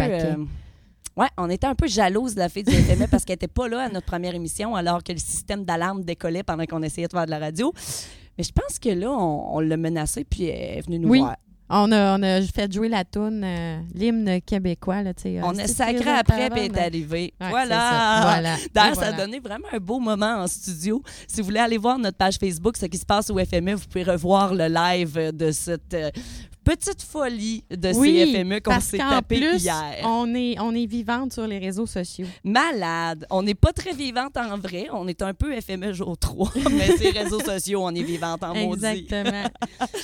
[1.17, 3.67] ouais, on était un peu jalouse de la fille du FME parce qu'elle était pas
[3.67, 7.13] là à notre première émission alors que le système d'alarme décollait pendant qu'on essayait de
[7.13, 7.73] faire de la radio.
[8.37, 11.19] Mais je pense que là, on, on l'a menacée, puis elle est venue nous Oui.
[11.19, 11.37] voir.
[11.69, 15.03] On a, on a fait jouer la toune, euh, l'hymne québécois.
[15.03, 17.11] Là, On euh, a c'est sacré après, puis est.
[17.11, 18.55] Ouais, voilà.
[18.73, 21.03] D'ailleurs, ça a donné vraiment un beau moment en studio.
[21.27, 23.87] Si vous voulez aller voir notre page Facebook, ce qui se passe au FME, vous
[23.87, 26.09] pouvez revoir le live de cette euh,
[26.67, 30.01] petite folie de Oui, CFME qu'on s'est tapé plus, hier.
[30.03, 32.27] on est, on est vivante sur les réseaux sociaux.
[32.43, 33.25] Malade.
[33.29, 34.87] On n'est pas très vivante en vrai.
[34.91, 36.51] On est un peu FME jour 3.
[36.71, 38.85] mais ces réseaux sociaux, on est vivante en maudit.
[38.85, 39.49] Exactement.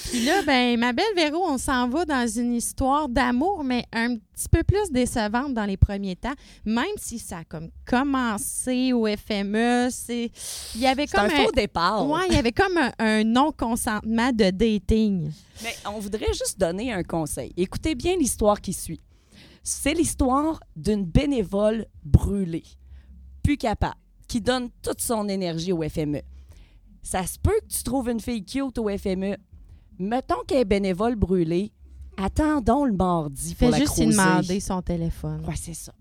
[0.10, 4.15] Puis là, ben, ma belle Véro, on s'en va dans une histoire d'amour, mais un
[4.15, 6.33] petit peu plus décevante dans les premiers temps.
[6.65, 10.31] Même si ça a comme commencé au FME, c'est
[10.75, 12.07] il y avait comme un faux départ.
[12.07, 15.31] Ouais, il y avait comme un, un non-consentement de dating.
[15.63, 17.53] Mais on voudrait juste donner un conseil.
[17.57, 19.01] Écoutez bien l'histoire qui suit.
[19.63, 22.65] C'est l'histoire d'une bénévole brûlée,
[23.41, 23.95] plus capable,
[24.27, 26.21] qui donne toute son énergie au FME.
[27.01, 29.38] Ça se peut que tu trouves une fille cute au FME.
[29.99, 31.71] Mettons qu'elle est bénévole brûlée.
[32.18, 34.11] Attendons le mardi Fais la juste croiser.
[34.11, 35.41] demander son téléphone.
[35.47, 35.93] Ouais, c'est ça.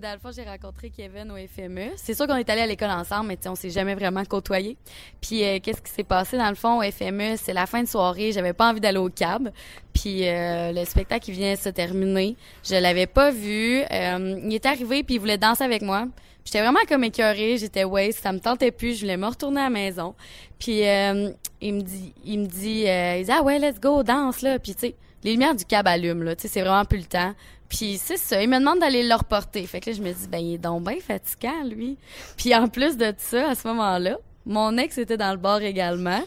[0.00, 1.90] Dans j'ai rencontré Kevin au FME.
[1.96, 4.78] C'est sûr qu'on est allé à l'école ensemble, mais on s'est jamais vraiment côtoyés.
[5.20, 6.38] Puis euh, qu'est-ce qui s'est passé?
[6.38, 8.32] Dans le fond au FME C'est la fin de soirée.
[8.32, 9.50] J'avais pas envie d'aller au cab.
[9.92, 13.82] Puis euh, le spectacle qui vient de se terminer, je l'avais pas vu.
[13.92, 16.06] Euh, il est arrivé puis il voulait danser avec moi.
[16.46, 19.64] J'étais vraiment comme écœurée, j'étais waste, ça me tentait plus, je voulais me retourner à
[19.64, 20.14] la maison.
[20.58, 24.58] Puis il me dit, il me dit, il dit ah ouais let's go danse là.
[24.58, 24.94] Puis tu sais,
[25.24, 27.34] les lumières du cab allument là, tu sais c'est vraiment plus le temps.
[27.68, 29.64] Puis c'est ça, il me demande d'aller le reporter.
[29.66, 31.96] Fait que là je me dis ben il est donc bien fatigant lui.
[32.36, 36.22] Puis en plus de ça à ce moment-là, mon ex était dans le bar également.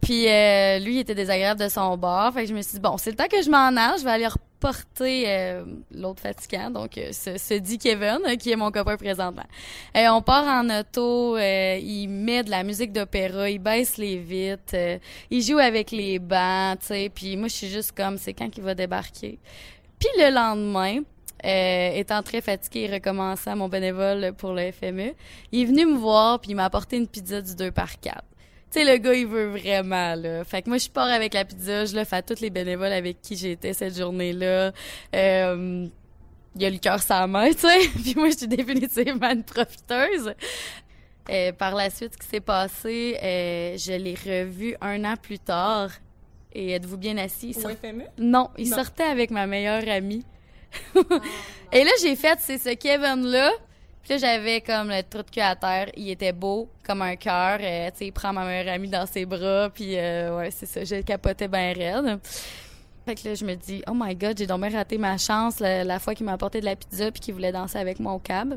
[0.00, 2.32] Puis euh, lui, il était désagréable de son bord.
[2.34, 3.98] Fait que je me suis dit, bon, c'est le temps que je m'en aille.
[3.98, 4.51] Je vais aller reporter
[5.26, 6.70] euh, l'autre fatigant.
[6.70, 9.46] Donc, euh, ce, ce dit Kevin, qui est mon copain présentement.
[9.96, 11.36] Euh, on part en auto.
[11.36, 13.50] euh, il met de la musique d'opéra.
[13.50, 14.74] Il baisse les vitres.
[14.74, 14.98] euh,
[15.30, 17.10] il joue avec les bancs, tu sais.
[17.14, 19.38] Puis moi, je suis juste comme, c'est quand qu'il va débarquer.
[19.98, 21.00] Puis le lendemain...
[21.44, 25.14] euh, étant très fatigué et recommençant mon bénévole pour le FME,
[25.50, 28.22] il est venu me voir puis il m'a apporté une pizza du 2 par 4
[28.22, 28.31] tu
[28.72, 30.44] sais, le gars, il veut vraiment, là.
[30.44, 32.92] Fait que moi, je pars avec la pizza, je le fais à tous les bénévoles
[32.92, 34.72] avec qui j'étais cette journée-là.
[35.14, 35.86] Euh,
[36.56, 37.78] il a le cœur sans main, tu sais.
[38.02, 40.34] Puis moi, je suis définitivement une profiteuse.
[41.30, 45.38] Euh, par la suite, ce qui s'est passé, euh, je l'ai revu un an plus
[45.38, 45.90] tard.
[46.52, 47.54] Et êtes-vous bien assis?
[47.54, 47.70] Sort-?
[48.18, 48.76] Non, il Non.
[48.76, 50.24] sortait avec ma meilleure amie.
[51.72, 53.50] Et là, j'ai fait, c'est ce Kevin-là.
[54.02, 55.90] Puis là, j'avais comme le trou de cul à terre.
[55.96, 57.58] Il était beau, comme un cœur.
[57.60, 59.70] Euh, tu sais, il prend ma meilleure amie dans ses bras.
[59.72, 60.84] Puis, euh, ouais, c'est ça.
[60.84, 62.18] Je le capotais bien raide.
[63.04, 65.98] Fait que là, je me dis, oh my god, j'ai donc raté ma chance la,
[65.98, 68.56] fois qu'il m'a apporté de la pizza puis qu'il voulait danser avec moi au cab.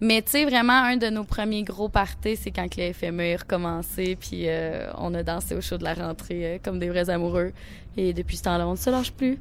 [0.00, 3.36] Mais tu sais, vraiment, un de nos premiers gros parties, c'est quand que le est
[3.36, 7.08] recommencé puis euh, on a dansé au show de la rentrée euh, comme des vrais
[7.08, 7.52] amoureux.
[7.96, 9.38] Et depuis ce temps-là, on ne se lâche plus.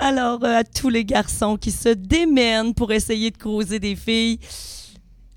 [0.00, 4.38] Alors, euh, à tous les garçons qui se démènent pour essayer de creuser des filles,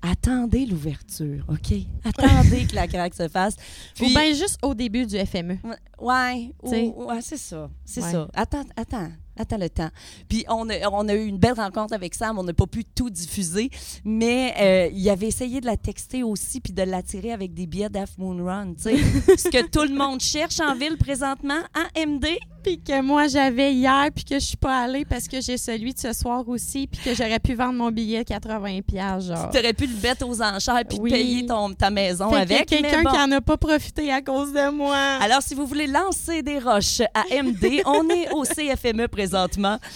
[0.00, 1.74] attendez l'ouverture, OK?
[2.04, 3.54] Attendez que la craque se fasse.
[4.00, 5.58] Ou bien juste au début du FME.
[6.00, 7.70] Ouais, ou- ouais, c'est ça.
[7.84, 8.10] C'est Ouais.
[8.12, 8.28] ça.
[8.34, 9.10] Attends, attends.
[9.38, 9.88] Attends le temps.
[10.28, 12.38] Puis on a, on a eu une belle rencontre avec Sam.
[12.38, 13.70] On n'a pas pu tout diffuser,
[14.04, 17.88] mais euh, il avait essayé de la texter aussi puis de l'attirer avec des billets
[17.88, 18.74] d'Half Moon Run.
[18.74, 18.96] tu sais.
[19.36, 22.26] Ce que tout le monde cherche en ville présentement, en MD.
[22.62, 25.94] Puis que moi, j'avais hier, puis que je suis pas allée parce que j'ai celui
[25.94, 29.50] de ce soir aussi, puis que j'aurais pu vendre mon billet 80$, piastres, genre.
[29.50, 31.10] Tu aurais pu le mettre aux enchères puis Oui.
[31.10, 32.70] payer ton, ta maison Fait avec.
[32.70, 33.10] mais quelqu'un bon.
[33.10, 34.94] qui en a pas profité à cause de moi.
[34.96, 39.21] Alors, si vous voulez lancer des roches à MD, on est au CFME présentement.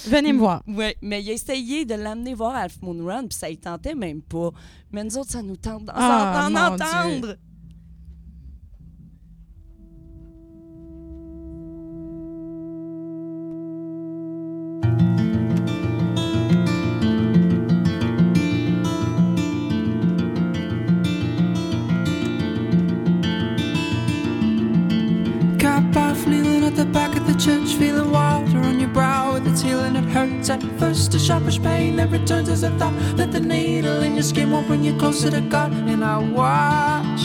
[0.06, 0.62] Venez me voir.
[0.66, 3.94] Oui, mais il a essayé de l'amener voir Half Moon Run, puis ça y tentait
[3.94, 4.50] même pas.
[4.92, 7.36] Mais nous autres, ça nous tente d'en Ah, entendre.
[27.38, 28.10] Church, feeling
[29.56, 29.96] its healing.
[29.96, 34.02] It hurts at first, a sharpish pain that returns as a thought that the needle
[34.02, 35.72] in your skin won't bring you closer to God.
[35.72, 37.22] And I watch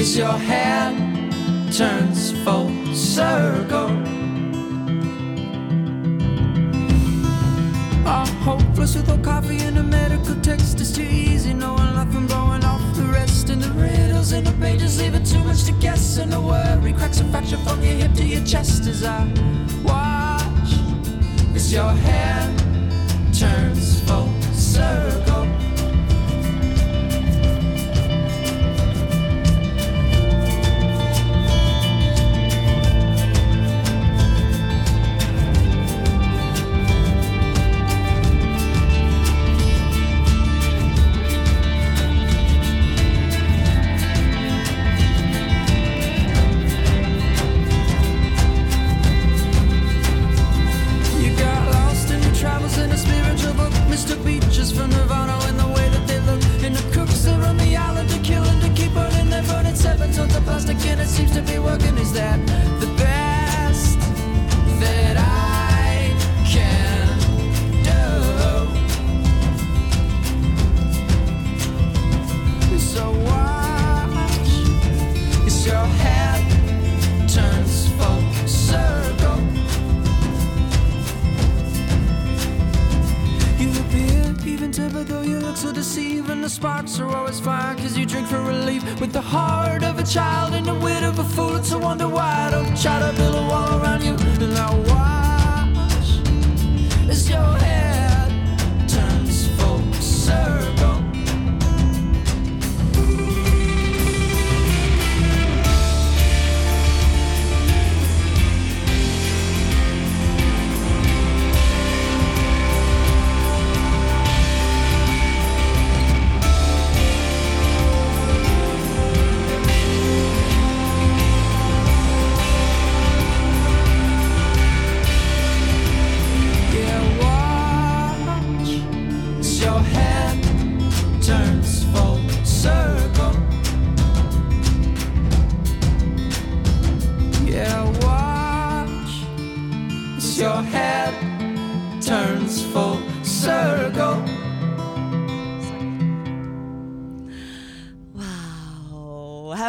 [0.00, 1.32] as your hand
[1.72, 3.90] turns full circle.
[8.04, 10.80] I'm hopeless without coffee and a medical text.
[10.80, 13.50] It's too easy knowing nothing, blowing off the rest.
[13.50, 16.18] And the riddles in the pages leaving too much to guess.
[16.18, 19.22] And the worry cracks a fracture from your hip to your chest as I
[19.84, 20.37] watch
[21.58, 22.56] as your hand
[23.34, 25.67] turns full circle.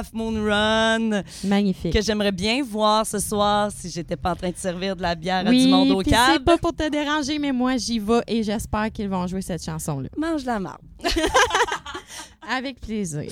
[0.10, 1.94] Half Moon Run, Magnifique.
[1.94, 5.16] que j'aimerais bien voir ce soir si j'étais pas en train de servir de la
[5.16, 8.22] bière à du monde au puis c'est pas pour te déranger, mais moi, j'y vais
[8.28, 10.10] et j'espère qu'ils vont jouer cette chanson-là.
[10.18, 10.82] Mange la marde.
[12.50, 13.32] Avec plaisir.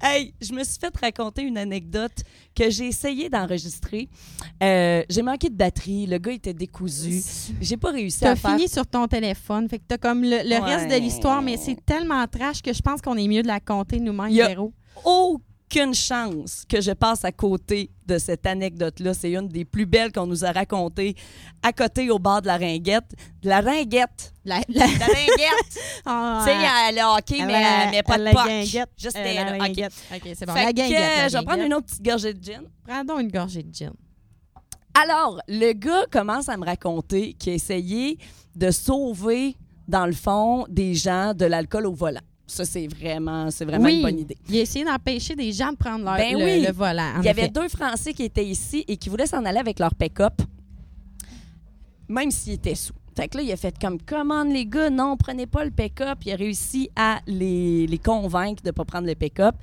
[0.00, 2.22] Hey, je me suis fait raconter une anecdote
[2.54, 4.08] que j'ai essayé d'enregistrer.
[4.62, 7.22] Euh, j'ai manqué de batterie, le gars était décousu.
[7.60, 10.38] J'ai pas réussi T'as à faire fini sur ton téléphone, fait que t'as comme le,
[10.48, 13.48] le reste de l'histoire, mais c'est tellement trash que je pense qu'on est mieux de
[13.48, 14.72] la compter nous-mêmes, Véro.
[15.72, 19.14] Aucune chance que je passe à côté de cette anecdote-là.
[19.14, 21.14] C'est une des plus belles qu'on nous a racontées
[21.62, 23.12] à côté au bord de la ringuette.
[23.42, 24.32] De la ringuette.
[24.44, 25.78] La, La ringuette.
[26.06, 28.88] Ah, tu sais, euh, le hockey, mais, la- mais pas de guinguette.
[28.96, 29.60] Juste Euh, des- la OK.
[29.60, 29.92] ringuette.
[30.12, 30.54] OK, c'est bon.
[30.54, 31.16] Fait la que, guinguette.
[31.18, 32.62] la je vais prendre une autre petite gorgée de gin.
[32.86, 33.92] Prends donc une gorgée de gin.
[35.00, 38.18] Alors, le gars commence à me raconter qu'il a essayé
[38.56, 39.56] de sauver,
[39.86, 42.20] dans le fond, des gens de l'alcool au volant.
[42.50, 44.36] Ça, c'est vraiment, c'est vraiment oui, une bonne idée.
[44.48, 46.60] il a essayé d'empêcher des gens de prendre leur, Ben le, oui.
[46.66, 47.14] le volant.
[47.20, 49.94] Il y avait deux Français qui étaient ici et qui voulaient s'en aller avec leur
[49.94, 50.42] pick-up,
[52.08, 52.92] même s'ils étaient sous.
[53.16, 56.18] Fait que là, il a fait comme commande les gars, non, prenez pas le pick-up.
[56.24, 59.54] Il a réussi à les, les convaincre de ne pas prendre le pick-up.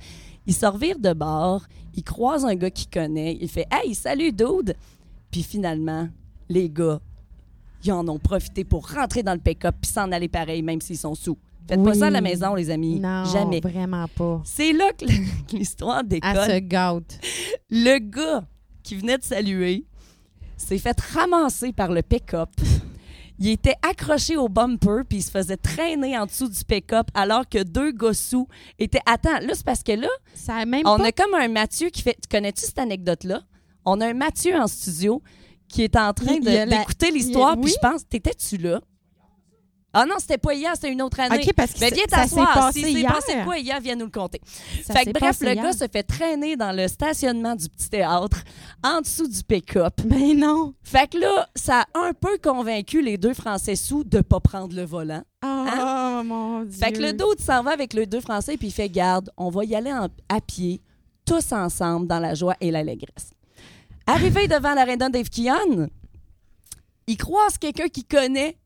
[0.46, 4.32] Ils se revirent de bord, ils croisent un gars qu'ils connaît, il fait Hey, salut,
[4.32, 4.74] dude!
[5.30, 6.08] Puis finalement,
[6.48, 7.00] les gars,
[7.84, 10.96] ils en ont profité pour rentrer dans le pick-up puis s'en aller pareil, même s'ils
[10.98, 11.36] sont sous.
[11.68, 12.98] Faites pas ça à la maison, les amis.
[12.98, 13.60] Non, Jamais.
[13.60, 14.40] vraiment pas.
[14.44, 15.04] C'est là que
[15.56, 17.20] l'histoire décolle Elle se gâte.
[17.70, 18.44] le gars
[18.82, 19.84] qui venait de saluer
[20.56, 22.48] s'est fait ramasser par le pick-up.
[23.40, 27.48] Il était accroché au bumper puis il se faisait traîner en dessous du pick-up alors
[27.48, 28.48] que deux gars sous
[28.80, 28.98] étaient.
[29.06, 31.04] Attends, là, c'est parce que là, Ça a même on pas...
[31.06, 32.14] a comme un Mathieu qui fait.
[32.20, 33.42] Tu connais-tu cette anecdote-là?
[33.84, 35.22] On a un Mathieu en studio
[35.68, 38.08] qui est en train la- d'écouter a- l'histoire puis je pense.
[38.08, 38.80] T'étais-tu là?
[39.94, 41.42] Ah non, c'était pas hier, c'était une autre année.
[41.42, 42.52] OK, parce que Ben, viens ça s'est t'asseoir.
[42.54, 44.40] passé Si c'est passé de quoi hier, viens nous le compter.
[44.84, 45.64] Ça fait que bref, le hier.
[45.64, 48.42] gars se fait traîner dans le stationnement du petit théâtre,
[48.84, 50.00] en dessous du pick-up.
[50.04, 50.74] Ben non.
[50.82, 54.76] Fait que là, ça a un peu convaincu les deux Français sous de pas prendre
[54.76, 55.22] le volant.
[55.44, 56.70] Oh, mon Dieu.
[56.82, 56.86] Hein?
[56.86, 59.48] Fait que le d'autre s'en va avec les deux Français puis il fait garde, on
[59.48, 60.82] va y aller en- à pied,
[61.24, 63.30] tous ensemble, dans la joie et l'allégresse.
[64.06, 65.86] Arrivé devant l'aréna Dave Kian,
[67.06, 68.56] il croise quelqu'un qu'il connaît,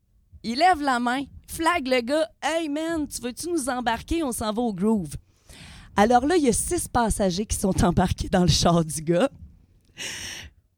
[0.43, 4.23] il lève la main, flag le gars, Hey man, tu veux-tu nous embarquer?
[4.23, 5.15] On s'en va au Groove.
[5.95, 9.29] Alors là, il y a six passagers qui sont embarqués dans le char du gars,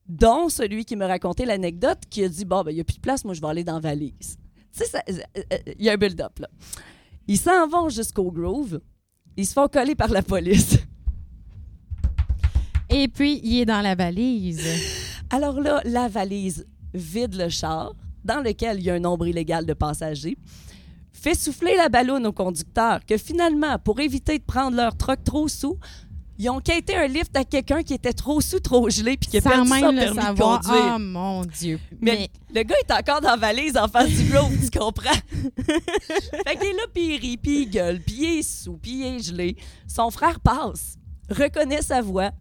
[0.08, 2.98] dont celui qui me racontait l'anecdote qui a dit Bon, ben, il n'y a plus
[2.98, 4.38] de place, moi, je vais aller dans la valise.
[4.76, 6.50] Tu sais, euh, euh, il y a un build-up, là.
[7.28, 8.82] Ils s'en vont jusqu'au Groove.
[9.38, 10.78] Ils se font coller par la police.
[12.90, 14.62] Et puis, il est dans la valise.
[15.30, 17.94] Alors là, la valise vide le char,
[18.26, 20.38] dans lequel il y a un nombre illégal de passagers,
[21.14, 25.48] fait souffler la ballonne au conducteur, que finalement, pour éviter de prendre leur truck trop
[25.48, 25.78] sous,
[26.38, 29.38] ils ont quitté un lift à quelqu'un qui était trop sous, trop gelé, puis qui
[29.38, 30.94] a Sans perdu son même le permis de conduire.
[30.96, 31.80] Oh, mon Dieu.
[32.02, 35.10] Mais, le gars est encore dans la valise en face du Grove, tu comprends?
[35.66, 39.00] fait qu'il est là, puis il rit, puis il gueule, puis il est sous, puis
[39.00, 39.56] il est gelé.
[39.88, 40.98] Son frère passe,
[41.30, 42.32] reconnaît sa voix,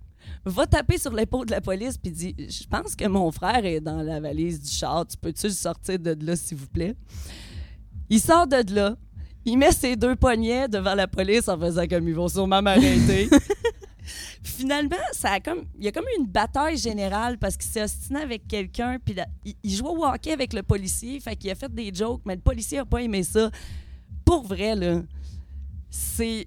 [0.45, 3.81] va taper sur l'épaule de la police, puis dit Je pense que mon frère est
[3.81, 5.07] dans la valise du char.
[5.07, 6.95] Tu peux-tu le sortir de là, s'il vous plaît?
[8.11, 8.97] Il sort de là.
[9.47, 13.29] Il met ses deux poignets devant la police en faisant comme ils vont sûrement m'arrêter.
[14.43, 18.21] Finalement, ça a comme, il y a comme une bataille générale parce qu'il s'est ostiné
[18.21, 21.55] avec quelqu'un, puis là, il, il jouait au hockey avec le policier, fait qu'il a
[21.55, 23.51] fait des jokes, mais le policier a pas aimé ça.
[24.25, 25.03] Pour vrai, là,
[25.91, 26.47] c'est-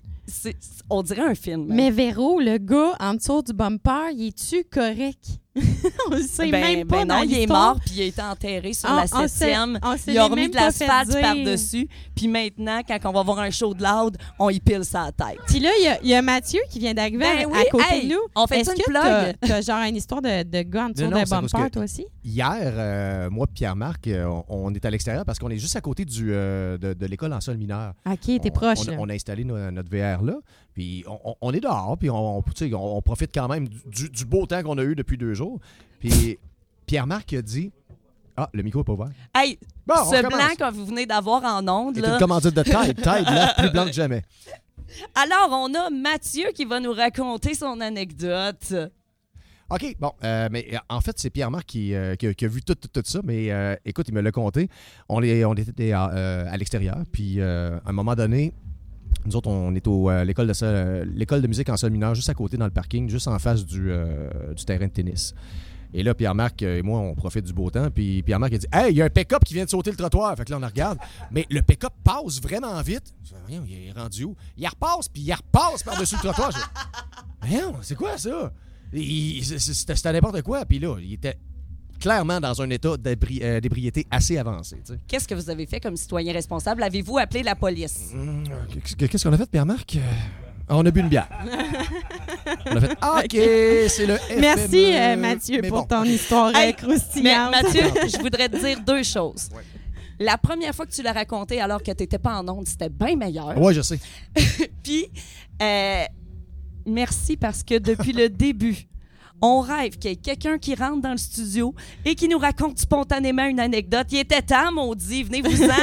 [0.90, 1.72] on dirait un film.
[1.72, 1.76] hein.
[1.76, 5.40] Mais Véro, le gars en dessous du bumper, il est-tu correct?
[6.12, 8.06] on le sait Ben, même pas ben dans non, il est mort, puis il a
[8.06, 9.80] été enterré sur On- la septième.
[9.84, 11.88] on s'est Il a même remis de l'asphalte par-dessus.
[12.16, 15.38] Puis maintenant, quand on va voir un show de loud, on y pile sa tête.
[15.48, 17.84] Puis là, il y y, a Mathieu qui vient d'arriver Ben à, oui, à côté
[17.92, 18.20] hey, de nous.
[18.36, 19.36] on fait une que plug?
[19.42, 22.06] t'as- genre une histoire de, de gars en dessous d'un bumper, toi aussi?
[22.24, 25.76] Hier, euh, moi et Pierre-Marc, euh, on, on est à l'extérieur parce qu'on est juste
[25.76, 27.94] à côté du, euh, de, de l'école en sol mineur.
[28.10, 28.80] OK, t'es On- proche.
[28.98, 30.36] On, a installé no- notre VR là,
[30.78, 31.04] puis
[31.42, 34.84] on, est dehors, puis on, on- profite quand même du, du beau temps qu'on a
[34.84, 35.60] eu depuis deux jours.
[36.00, 36.38] Puis
[36.86, 37.72] Pierre-Marc a dit
[38.36, 39.10] Ah, le micro est pas ouvert.
[39.34, 39.58] Hey,
[39.88, 42.14] Bon, on ce blanc que vous venez d'avoir en ondes, C'est là.
[42.14, 42.96] une commandite de Tide.
[42.98, 44.22] Tide, là, plus blanc que jamais.
[45.16, 48.76] Alors, on a Mathieu qui va nous raconter son anecdote.
[49.72, 52.48] OK, bon, euh, mais euh, en fait, c'est Pierre-Marc qui, euh, qui a- qui a
[52.48, 54.70] vu tout, tout, tout ça, mais euh, écoute, il me l'a compté.
[55.10, 58.54] On, est, on était à, à l'extérieur, puis à un moment donné,
[59.28, 62.16] nous autres, on est au euh, l'école de, euh, l'école de musique en sol mineur,
[62.16, 65.36] juste à côté dans le parking, juste en face du, euh, du terrain de tennis.
[65.94, 67.90] Et là, Pierre-Marc et moi, on profite du beau temps.
[67.90, 69.96] Puis Pierre-Marc a dit Hey, il y a un pick-up qui vient de sauter le
[69.98, 70.36] trottoir.
[70.36, 70.98] Fait que là, on regarde.
[71.32, 73.14] Mais le pick-up passe vraiment vite.
[73.24, 74.36] Je dis, il est rendu où?
[74.58, 76.52] Il repasse, puis il repasse par-dessus le trottoir.
[76.52, 78.52] Je dis, c'est quoi ça?
[78.94, 80.66] Il- c'était n'importe quoi.
[80.66, 81.38] Puis là, il était
[82.00, 84.78] clairement dans un état euh, d'ébriété assez avancé.
[84.86, 85.00] tu sais.
[85.08, 86.84] Qu'est-ce que vous avez fait comme citoyen responsable?
[86.84, 88.12] Avez-vous appelé la police?
[88.98, 89.96] Qu'est- Qu'est-ce qu'on a fait, Pierre-Marc?
[89.98, 90.00] Euh,
[90.70, 91.30] On a bu une bière.
[92.66, 94.40] on a fait OK, c'est le FME.
[94.42, 95.98] Merci, euh, Mathieu, Mais pour bon.
[95.98, 97.52] ton histoire Hey, Mais.
[97.52, 99.50] Mathieu, je voudrais te dire deux choses.
[100.20, 102.90] La première fois que tu l'as raconté alors que tu n'étais pas en onde, c'était
[102.90, 103.56] bien meilleur.
[103.62, 104.00] Ouais, je sais.
[104.84, 105.06] Puis,
[105.62, 106.04] euh,
[106.86, 108.88] merci parce que depuis le début,
[109.42, 111.74] on rêve qu'il y ait quelqu'un qui rentre dans le studio
[112.06, 114.08] et qui nous raconte spontanément une anecdote.
[114.12, 115.74] Il était temps, maudit, venez-vous-en.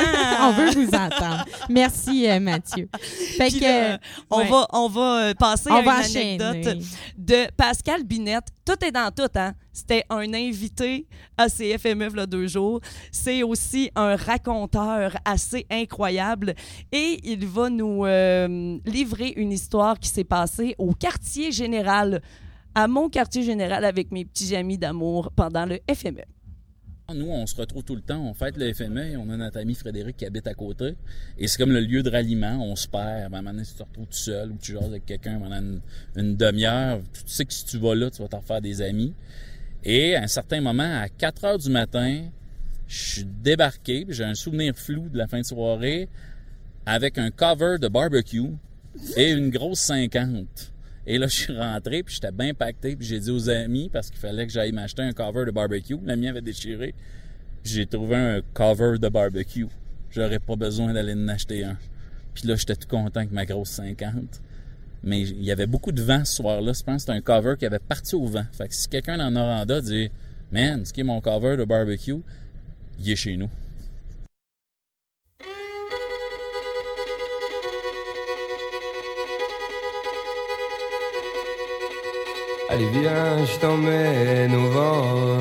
[0.40, 1.44] on veut vous entendre.
[1.68, 2.88] Merci, euh, Mathieu.
[3.36, 3.98] Fait que, là,
[4.30, 4.48] on, ouais.
[4.48, 6.42] va, on va euh, passer On à va une enchaîner.
[6.42, 6.84] anecdote
[7.16, 8.48] de Pascal Binette.
[8.64, 9.52] Tout est dans tout, hein?
[9.72, 12.80] C'était un invité à CFME il y a deux jours.
[13.10, 16.54] C'est aussi un raconteur assez incroyable
[16.92, 22.22] et il va nous euh, livrer une histoire qui s'est passée au quartier général,
[22.74, 25.78] à mon quartier général avec mes petits amis d'amour pendant le.
[25.92, 26.22] FME.
[27.14, 29.74] Nous, on se retrouve tout le temps, on fête le FME on a notre ami
[29.74, 30.96] Frédéric qui habite à côté.
[31.36, 33.34] Et c'est comme le lieu de ralliement, on se perd.
[33.34, 35.80] À un si tu te retrouves tout seul ou tu jases avec quelqu'un pendant
[36.16, 39.12] une, demi-heure, tu sais que si tu vas là, tu vas t'en faire des amis.
[39.84, 42.22] Et à un certain moment, à 4 heures du matin,
[42.86, 46.08] je suis débarqué, j'ai un souvenir flou de la fin de soirée
[46.86, 48.50] avec un cover de barbecue
[49.16, 50.73] et une grosse 50.
[51.06, 54.10] Et là, je suis rentré, puis j'étais bien pacté, puis j'ai dit aux amis, parce
[54.10, 55.98] qu'il fallait que j'aille m'acheter un cover de barbecue.
[56.02, 56.94] Le mien avait déchiré.
[57.62, 59.66] J'ai trouvé un cover de barbecue.
[60.10, 61.76] J'aurais pas besoin d'aller en acheter un.
[62.34, 64.40] Puis là, j'étais tout content avec ma grosse 50.
[65.02, 66.72] Mais il y avait beaucoup de vent ce soir-là.
[66.72, 68.46] Je pense que c'était un cover qui avait parti au vent.
[68.52, 70.10] Fait que si quelqu'un dans Noranda dit
[70.52, 72.22] «Man, ce qui est mon cover de barbecue?»
[72.98, 73.50] Il est chez nous.
[82.74, 85.38] Allez viens, je t'emmène au vent,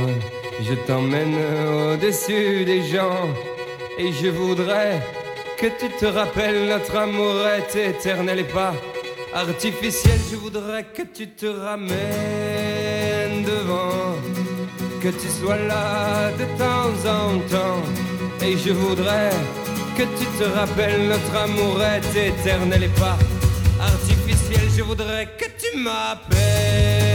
[0.61, 3.27] je t'emmène au-dessus des gens,
[3.97, 5.01] et je voudrais
[5.57, 8.75] que tu te rappelles notre amour est éternel et pas
[9.33, 10.19] artificiel.
[10.29, 14.15] Je voudrais que tu te ramènes devant,
[15.01, 17.81] que tu sois là de temps en temps,
[18.45, 19.31] et je voudrais
[19.97, 23.17] que tu te rappelles notre amour est éternel et pas
[23.81, 24.69] artificiel.
[24.77, 27.12] Je voudrais que tu m'appelles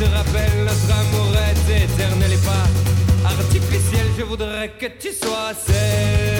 [0.00, 4.06] te rappelles notre amour est éternel et pas artificiel.
[4.16, 6.39] Je voudrais que tu sois celle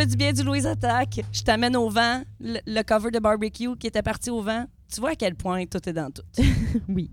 [0.00, 1.20] fait du bien du Louise Attack.
[1.30, 4.64] Je t'amène au vent, le, le cover de barbecue qui était parti au vent.
[4.92, 6.22] Tu vois à quel point tout est dans tout.
[6.88, 7.10] oui.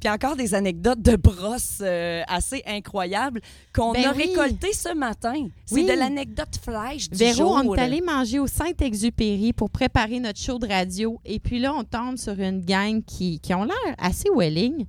[0.00, 3.42] Puis encore des anecdotes de brosses euh, assez incroyables
[3.74, 4.28] qu'on Ben a oui.
[4.28, 5.48] récoltées ce matin.
[5.66, 5.84] C'est Oui.
[5.86, 7.62] de l'anecdote flash du Véro, jour.
[7.64, 11.20] on est allé manger au Saint-Exupéry pour préparer notre show de radio.
[11.26, 14.86] Et puis là, on tombe sur une gang qui, qui ont l'air assez welling.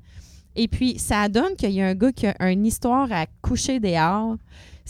[0.55, 3.79] Et puis, ça donne qu'il y a un gars qui a une histoire à coucher
[3.81, 4.35] dehors.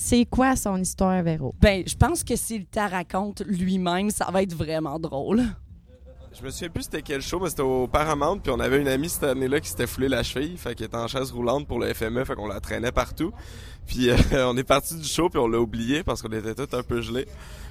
[0.01, 1.53] C'est quoi son histoire, Véro?
[1.59, 5.41] Ben, je pense que s'il t'a raconte lui-même, ça va être vraiment drôle.
[6.31, 8.87] Je me souviens plus c'était quel show, mais c'était au Paramount, puis on avait une
[8.87, 11.79] amie cette année-là qui s'était foulée la cheville, fait qu'elle était en chaise roulante pour
[11.79, 13.33] le FME, fait qu'on la traînait partout.
[13.87, 14.15] Puis euh,
[14.47, 17.01] on est parti du show, puis on l'a oublié parce qu'on était tous un peu
[17.01, 17.27] gelés.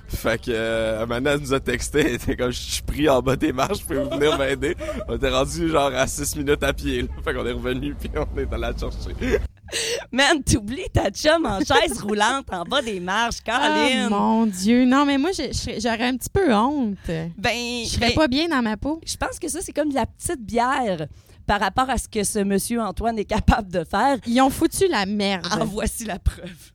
[0.09, 3.37] Fait que euh, Amanda nous a texté, elle était comme je suis pris en bas
[3.37, 4.77] des marches, pouvez-vous venir m'aider?
[5.09, 7.09] On était rendu genre à 6 minutes à pied, là.
[7.25, 9.41] fait qu'on est revenu puis on est allé la chercher.
[10.13, 14.09] Man, t'oublies ta chum en chaise roulante en bas des marches, Caroline.
[14.11, 14.85] Oh mon Dieu!
[14.85, 16.97] Non, mais moi, j'aurais un petit peu honte.
[17.07, 19.01] Ben, je serais ben, pas bien dans ma peau.
[19.07, 21.07] Je pense que ça, c'est comme de la petite bière
[21.47, 24.19] par rapport à ce que ce monsieur Antoine est capable de faire.
[24.27, 25.47] Ils ont foutu la merde.
[25.51, 26.73] Ah, voici la preuve.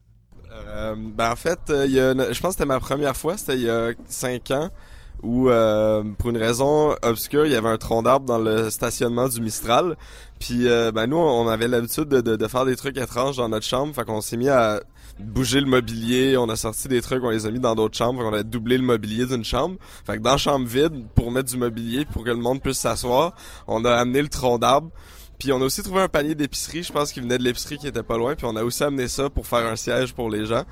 [0.52, 3.16] Euh, ben en fait, euh, il y a une- je pense que c'était ma première
[3.16, 4.68] fois, c'était il y a 5 ans,
[5.22, 9.28] où euh, pour une raison obscure, il y avait un tronc d'arbre dans le stationnement
[9.28, 9.96] du Mistral.
[10.38, 13.48] Puis euh, ben nous, on avait l'habitude de, de, de faire des trucs étranges dans
[13.48, 14.80] notre chambre, fait qu'on s'est mis à
[15.18, 18.20] bouger le mobilier, on a sorti des trucs, on les a mis dans d'autres chambres,
[18.20, 19.76] fait qu'on a doublé le mobilier d'une chambre.
[20.04, 23.34] Fait que dans chambre vide, pour mettre du mobilier, pour que le monde puisse s'asseoir,
[23.66, 24.90] on a amené le tronc d'arbre.
[25.38, 27.86] Puis on a aussi trouvé un panier d'épicerie, je pense qu'il venait de l'épicerie qui
[27.86, 30.46] était pas loin, puis on a aussi amené ça pour faire un siège pour les
[30.46, 30.64] gens.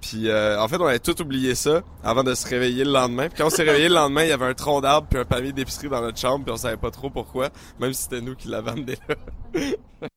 [0.00, 3.28] Puis euh, en fait, on avait tout oublié ça avant de se réveiller le lendemain.
[3.28, 5.24] Puis quand on s'est réveillé le lendemain, il y avait un tronc d'arbre puis un
[5.24, 8.34] panier d'épicerie dans notre chambre, puis on savait pas trop pourquoi, même si c'était nous
[8.34, 10.08] qui l'avons amené là.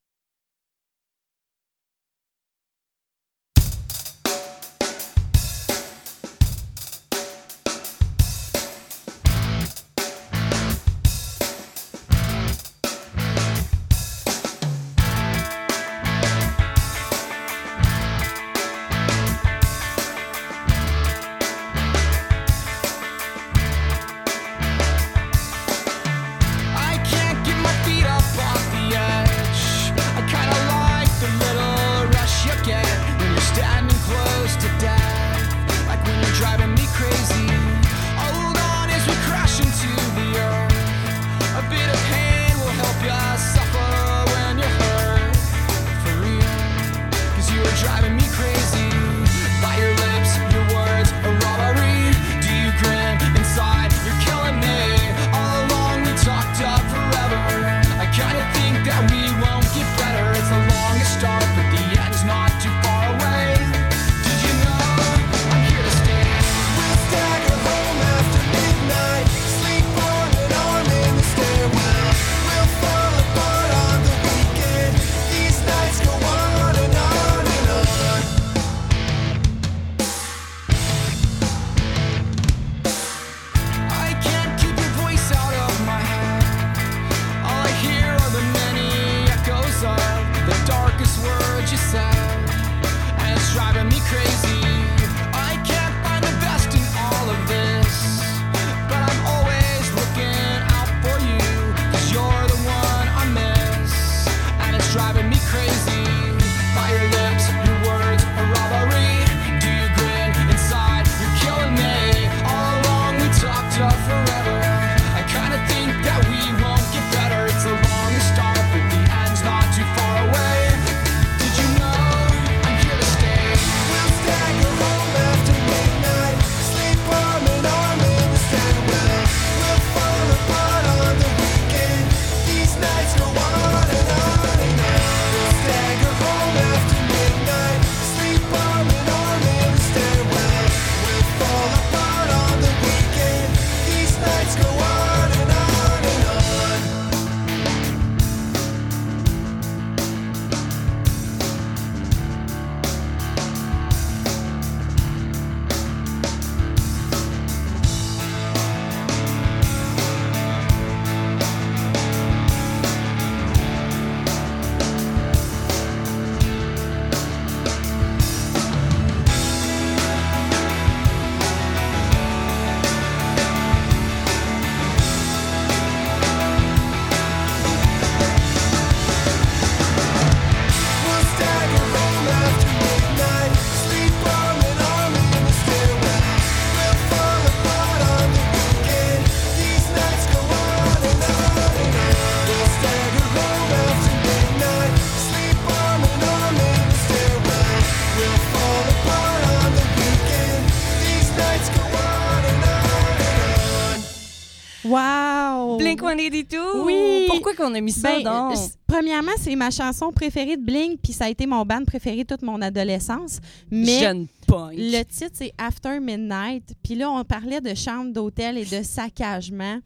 [207.74, 208.58] Qu'on a mis ça, Ben, donc?
[208.58, 212.26] euh, Premièrement, c'est ma chanson préférée de Blink, puis ça a été mon band préféré
[212.26, 213.40] toute mon adolescence.
[213.72, 214.74] Mais Jeune punk.
[214.78, 216.64] le titre, c'est After Midnight.
[216.84, 219.80] Puis là, on parlait de chambre d'hôtel et de saccagement.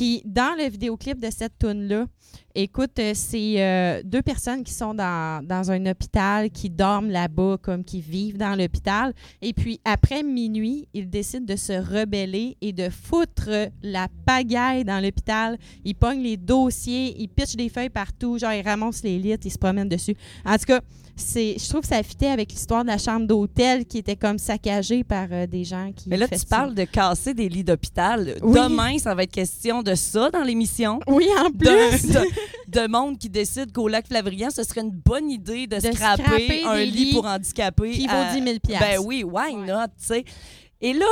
[0.00, 2.06] Puis dans le vidéoclip de cette tune-là,
[2.54, 7.58] écoute, euh, c'est euh, deux personnes qui sont dans, dans un hôpital, qui dorment là-bas,
[7.60, 9.12] comme qui vivent dans l'hôpital.
[9.42, 13.50] Et puis après minuit, ils décident de se rebeller et de foutre
[13.82, 15.58] la pagaille dans l'hôpital.
[15.84, 19.52] Ils pognent les dossiers, ils pitchent des feuilles partout, genre ils ramassent les litres, ils
[19.52, 20.16] se promènent dessus.
[20.46, 20.80] En tout cas,
[21.16, 24.38] c'est, je trouve que ça fitait avec l'histoire de la chambre d'hôtel qui était comme
[24.38, 26.08] saccagée par euh, des gens qui.
[26.08, 28.36] Mais là, tu parles de casser des lits d'hôpital.
[28.42, 28.58] Oui.
[28.60, 31.00] Demain, ça va être question de ça dans l'émission.
[31.06, 31.66] Oui, en plus.
[32.08, 32.20] de,
[32.82, 36.22] de monde qui décide qu'au lac Flavrian, ce serait une bonne idée de, De scraper,
[36.22, 37.90] scraper un lit pour handicapés.
[37.92, 40.24] qui vaut à- 10 000 Ben oui, why not, tu sais.
[40.80, 41.04] Et là,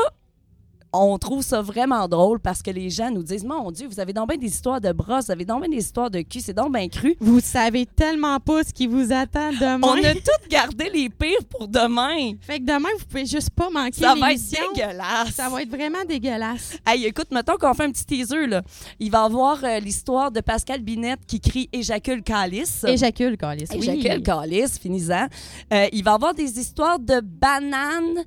[0.93, 4.13] on trouve ça vraiment drôle parce que les gens nous disent Mon Dieu, vous avez
[4.13, 6.55] donc bien des histoires de bras, vous avez donc bien des histoires de cul, c'est
[6.55, 7.17] donc bien cru.
[7.21, 9.81] Vous savez tellement pas ce qui vous attend demain.
[9.83, 12.33] On a tout gardé les pires pour demain.
[12.41, 14.41] Fait que demain, vous pouvez juste pas manquer Ça va être
[14.75, 15.35] dégueulasse.
[15.35, 16.79] Ça va être vraiment dégueulasse.
[16.87, 18.63] Hey, écoute, mettons qu'on fait un petit teaser, là.
[18.99, 22.85] Il va y avoir euh, l'histoire de Pascal Binette qui crie Éjacule Calice.
[22.85, 23.71] Éjacule, Calice.
[23.73, 23.79] Oui.
[23.79, 25.27] Éjacule Calice, finissant.
[25.73, 28.25] Euh, il va y avoir des histoires de bananes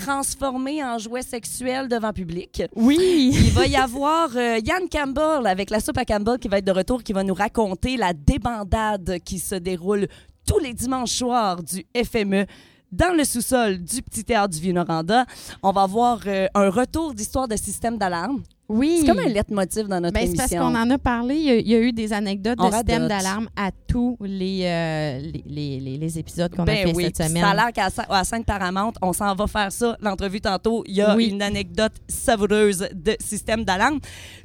[0.00, 2.62] transformées en jouets sexuels devant public.
[2.76, 3.30] Oui.
[3.32, 6.64] Il va y avoir euh, Yann Campbell avec la soupe à Campbell qui va être
[6.66, 10.06] de retour, qui va nous raconter la débandade qui se déroule
[10.46, 12.46] tous les dimanches soirs du FME
[12.90, 15.26] dans le sous-sol du Petit Théâtre du Vieux-Noranda.
[15.62, 18.42] On va avoir euh, un retour d'histoire de système d'alarme.
[18.68, 18.98] Oui.
[19.00, 20.70] C'est comme un leitmotiv dans notre Ben, c'est parce émission.
[20.70, 21.36] qu'on en a parlé.
[21.36, 24.16] Il y a, il y a eu des anecdotes On de système d'alarme à tous
[24.20, 27.42] les, euh, les, les- les- les épisodes qu'on a Ben fait oui, cette semaine.
[27.42, 30.84] Ça a l'air qu'à Sa- à Sainte-Paramount, on s'en va faire ça, l'entrevue tantôt.
[30.86, 31.28] Il y a Oui.
[31.30, 34.00] une anecdote savoureuse de système d'alarme.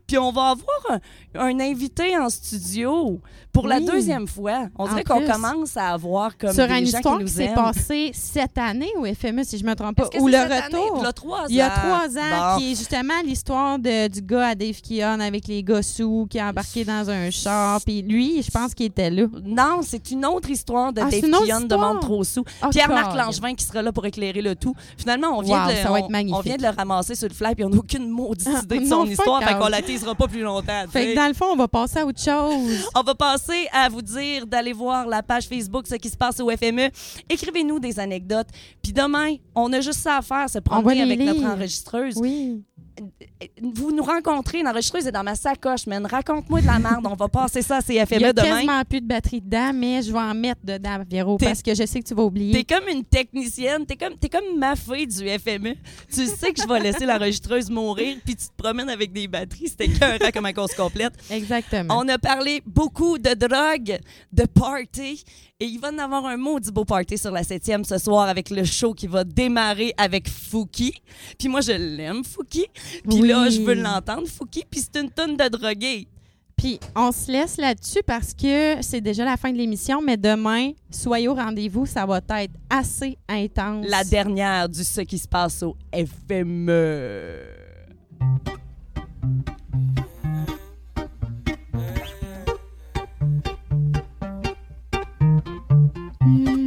[0.07, 0.99] Puis on va avoir
[1.35, 3.19] un, un invité en studio
[3.53, 4.67] pour la deuxième fois.
[4.77, 7.53] On En dirait qu'on commence à avoir comme Sur des une gens histoire qui s'est
[7.53, 10.09] passée cette année au FME, si je me trompe pas.
[10.19, 10.55] Ou le année?
[10.61, 10.97] retour.
[10.97, 11.79] Il y a trois Il y a ans.
[11.79, 12.59] trois ans, Bon.
[12.59, 16.39] qui est justement l'histoire de- du gars à Dave Keon avec les gars sous qui
[16.39, 17.79] a embarqué dans un char.
[17.81, 19.27] Puis lui, je pense qu'il était là.
[19.45, 21.75] Non, c'est une autre histoire de Ah, Dave Keon de?
[21.75, 22.43] Monde Trop Sous.
[22.61, 23.15] Ah, Pierre-Marc.
[23.15, 24.75] Langevin qui sera là pour éclairer le tout.
[24.97, 25.91] Finalement, on vient, Wow, de, va
[26.37, 28.79] on- vient de le ramasser sur le fly puis on n'a aucune maudite Ah, idée
[28.79, 29.41] de son histoire.
[29.43, 30.85] Fait qu'on la teasera pas plus longtemps.
[30.89, 32.89] Fait que dans le fond, on va passer à autre chose.
[32.95, 36.39] On va passer à vous dire d'aller voir la page Facebook, ce qui se passe
[36.39, 36.89] au FME.
[37.29, 38.47] Écrivez-nous des anecdotes.
[38.81, 42.15] Puis demain, on a juste ça à faire, se promener avec notre enregistreuse.
[42.17, 42.63] Oui.
[43.61, 46.05] Vous nous rencontrez, l'enregistreuse est dans ma sacoche, man.
[46.05, 47.05] Raconte-moi de la merde.
[47.09, 48.47] on va passer ça à Il y CFME a demain.
[48.55, 51.85] quasiment plus de batterie dedans, mais je vais en mettre dedans, Véro, parce que je
[51.85, 52.53] sais que tu vas oublier.
[52.63, 55.75] T'es comme une technicienne, t'es comme, t'es comme ma fille du FME.
[56.13, 59.69] Tu sais que je vais laisser l'enregistreuse mourir, puis tu te promènes avec des batteries.
[59.69, 61.13] C'était écœurant comme un course complète.
[61.31, 61.97] Exactement.
[61.99, 63.99] On a parlé beaucoup de drogue,
[64.31, 65.23] de party,
[65.59, 68.49] et il va en avoir un maudit beau party sur la 7e ce soir avec
[68.49, 70.93] le show qui va démarrer avec Fouki.
[71.37, 72.65] Puis moi, je l'aime, Fouki.
[73.07, 73.27] Puis Oui.
[73.27, 76.07] là, je veux l'entendre, Fouki, puis c'est une tonne de drogués.
[76.55, 80.71] Puis on se laisse là-dessus parce que c'est déjà la fin de l'émission, mais demain,
[80.91, 83.85] soyez au rendez-vous, ça va être assez intense.
[83.89, 85.75] La dernière du ce qui se passe au.
[85.93, 87.39] FME.
[96.25, 96.62] On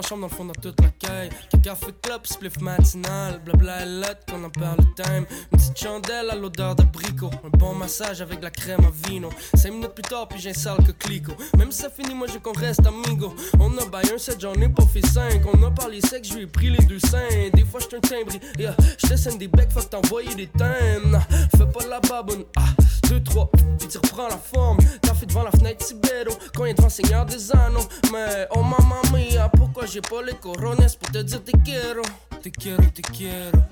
[0.00, 1.30] dans chambre, dans le fond, dans toute la caille.
[1.50, 5.24] Caca fait club, spliff matinal Blabla et lettre qu'on en perd le time.
[5.52, 9.28] Une petite chandelle à l'odeur d'abricot Un bon massage avec de la crème à vino.
[9.54, 11.32] Cinq minutes plus tard, puis j'ai un sale que clico.
[11.56, 13.34] Même si ça finit, moi je qu'on reste amigo.
[13.58, 15.42] On a baillé un set, j'en ai pas fait cinq.
[15.52, 17.50] On a parlé sexe, je lui ai pris les deux seins.
[17.52, 18.76] Des fois j'suis un timbre, yeah.
[18.98, 21.18] J'te scène des becs, faut t'envoyer des thèmes.
[21.56, 22.68] Fais pas la baboune, ah
[23.08, 24.78] deux, trois, puis tu reprends la forme.
[25.02, 27.88] T'as fait devant la fenêtre Tibero, quand il est devant Seigneur des Anneaux.
[28.12, 32.02] Mais oh mamma mia, pourquoi j'ai pas les corones pour te dire te quiero?
[32.42, 33.62] Te quiero, te quiero,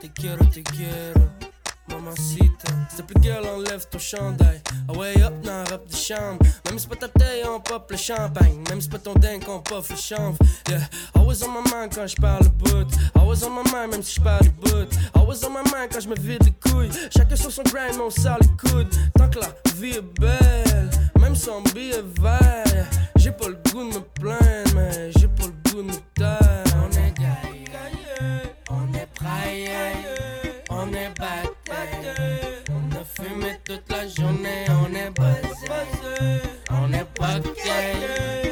[0.00, 1.49] te quiero, te quiero.
[1.90, 2.70] Mamacita.
[3.06, 4.60] Plaît, girl, enlève ton chandail.
[4.88, 6.38] Ah ouais, hop, dans la robe de chambre.
[6.66, 8.62] Même c'est pas ta taille, on pop le champagne.
[8.68, 10.36] Même c'est pas ton dingue, on pop le chanvre.
[10.68, 10.80] Yeah,
[11.16, 12.90] I was on my mind quand je parle le bout.
[13.16, 14.92] I was on my mind, même si je parle le bout.
[15.14, 16.90] I was on my mind quand je me vide les couilles.
[17.16, 18.94] Chacun sur son grind, on sort les coudes.
[19.16, 22.86] Tant que la vie est belle, même sans billet vert.
[23.16, 26.69] J'ai pas le goût de me plaindre, mais j'ai pas le goût de me taire.
[33.70, 35.68] Toute la journée, on est buzzé,
[36.70, 38.49] on est pas gay.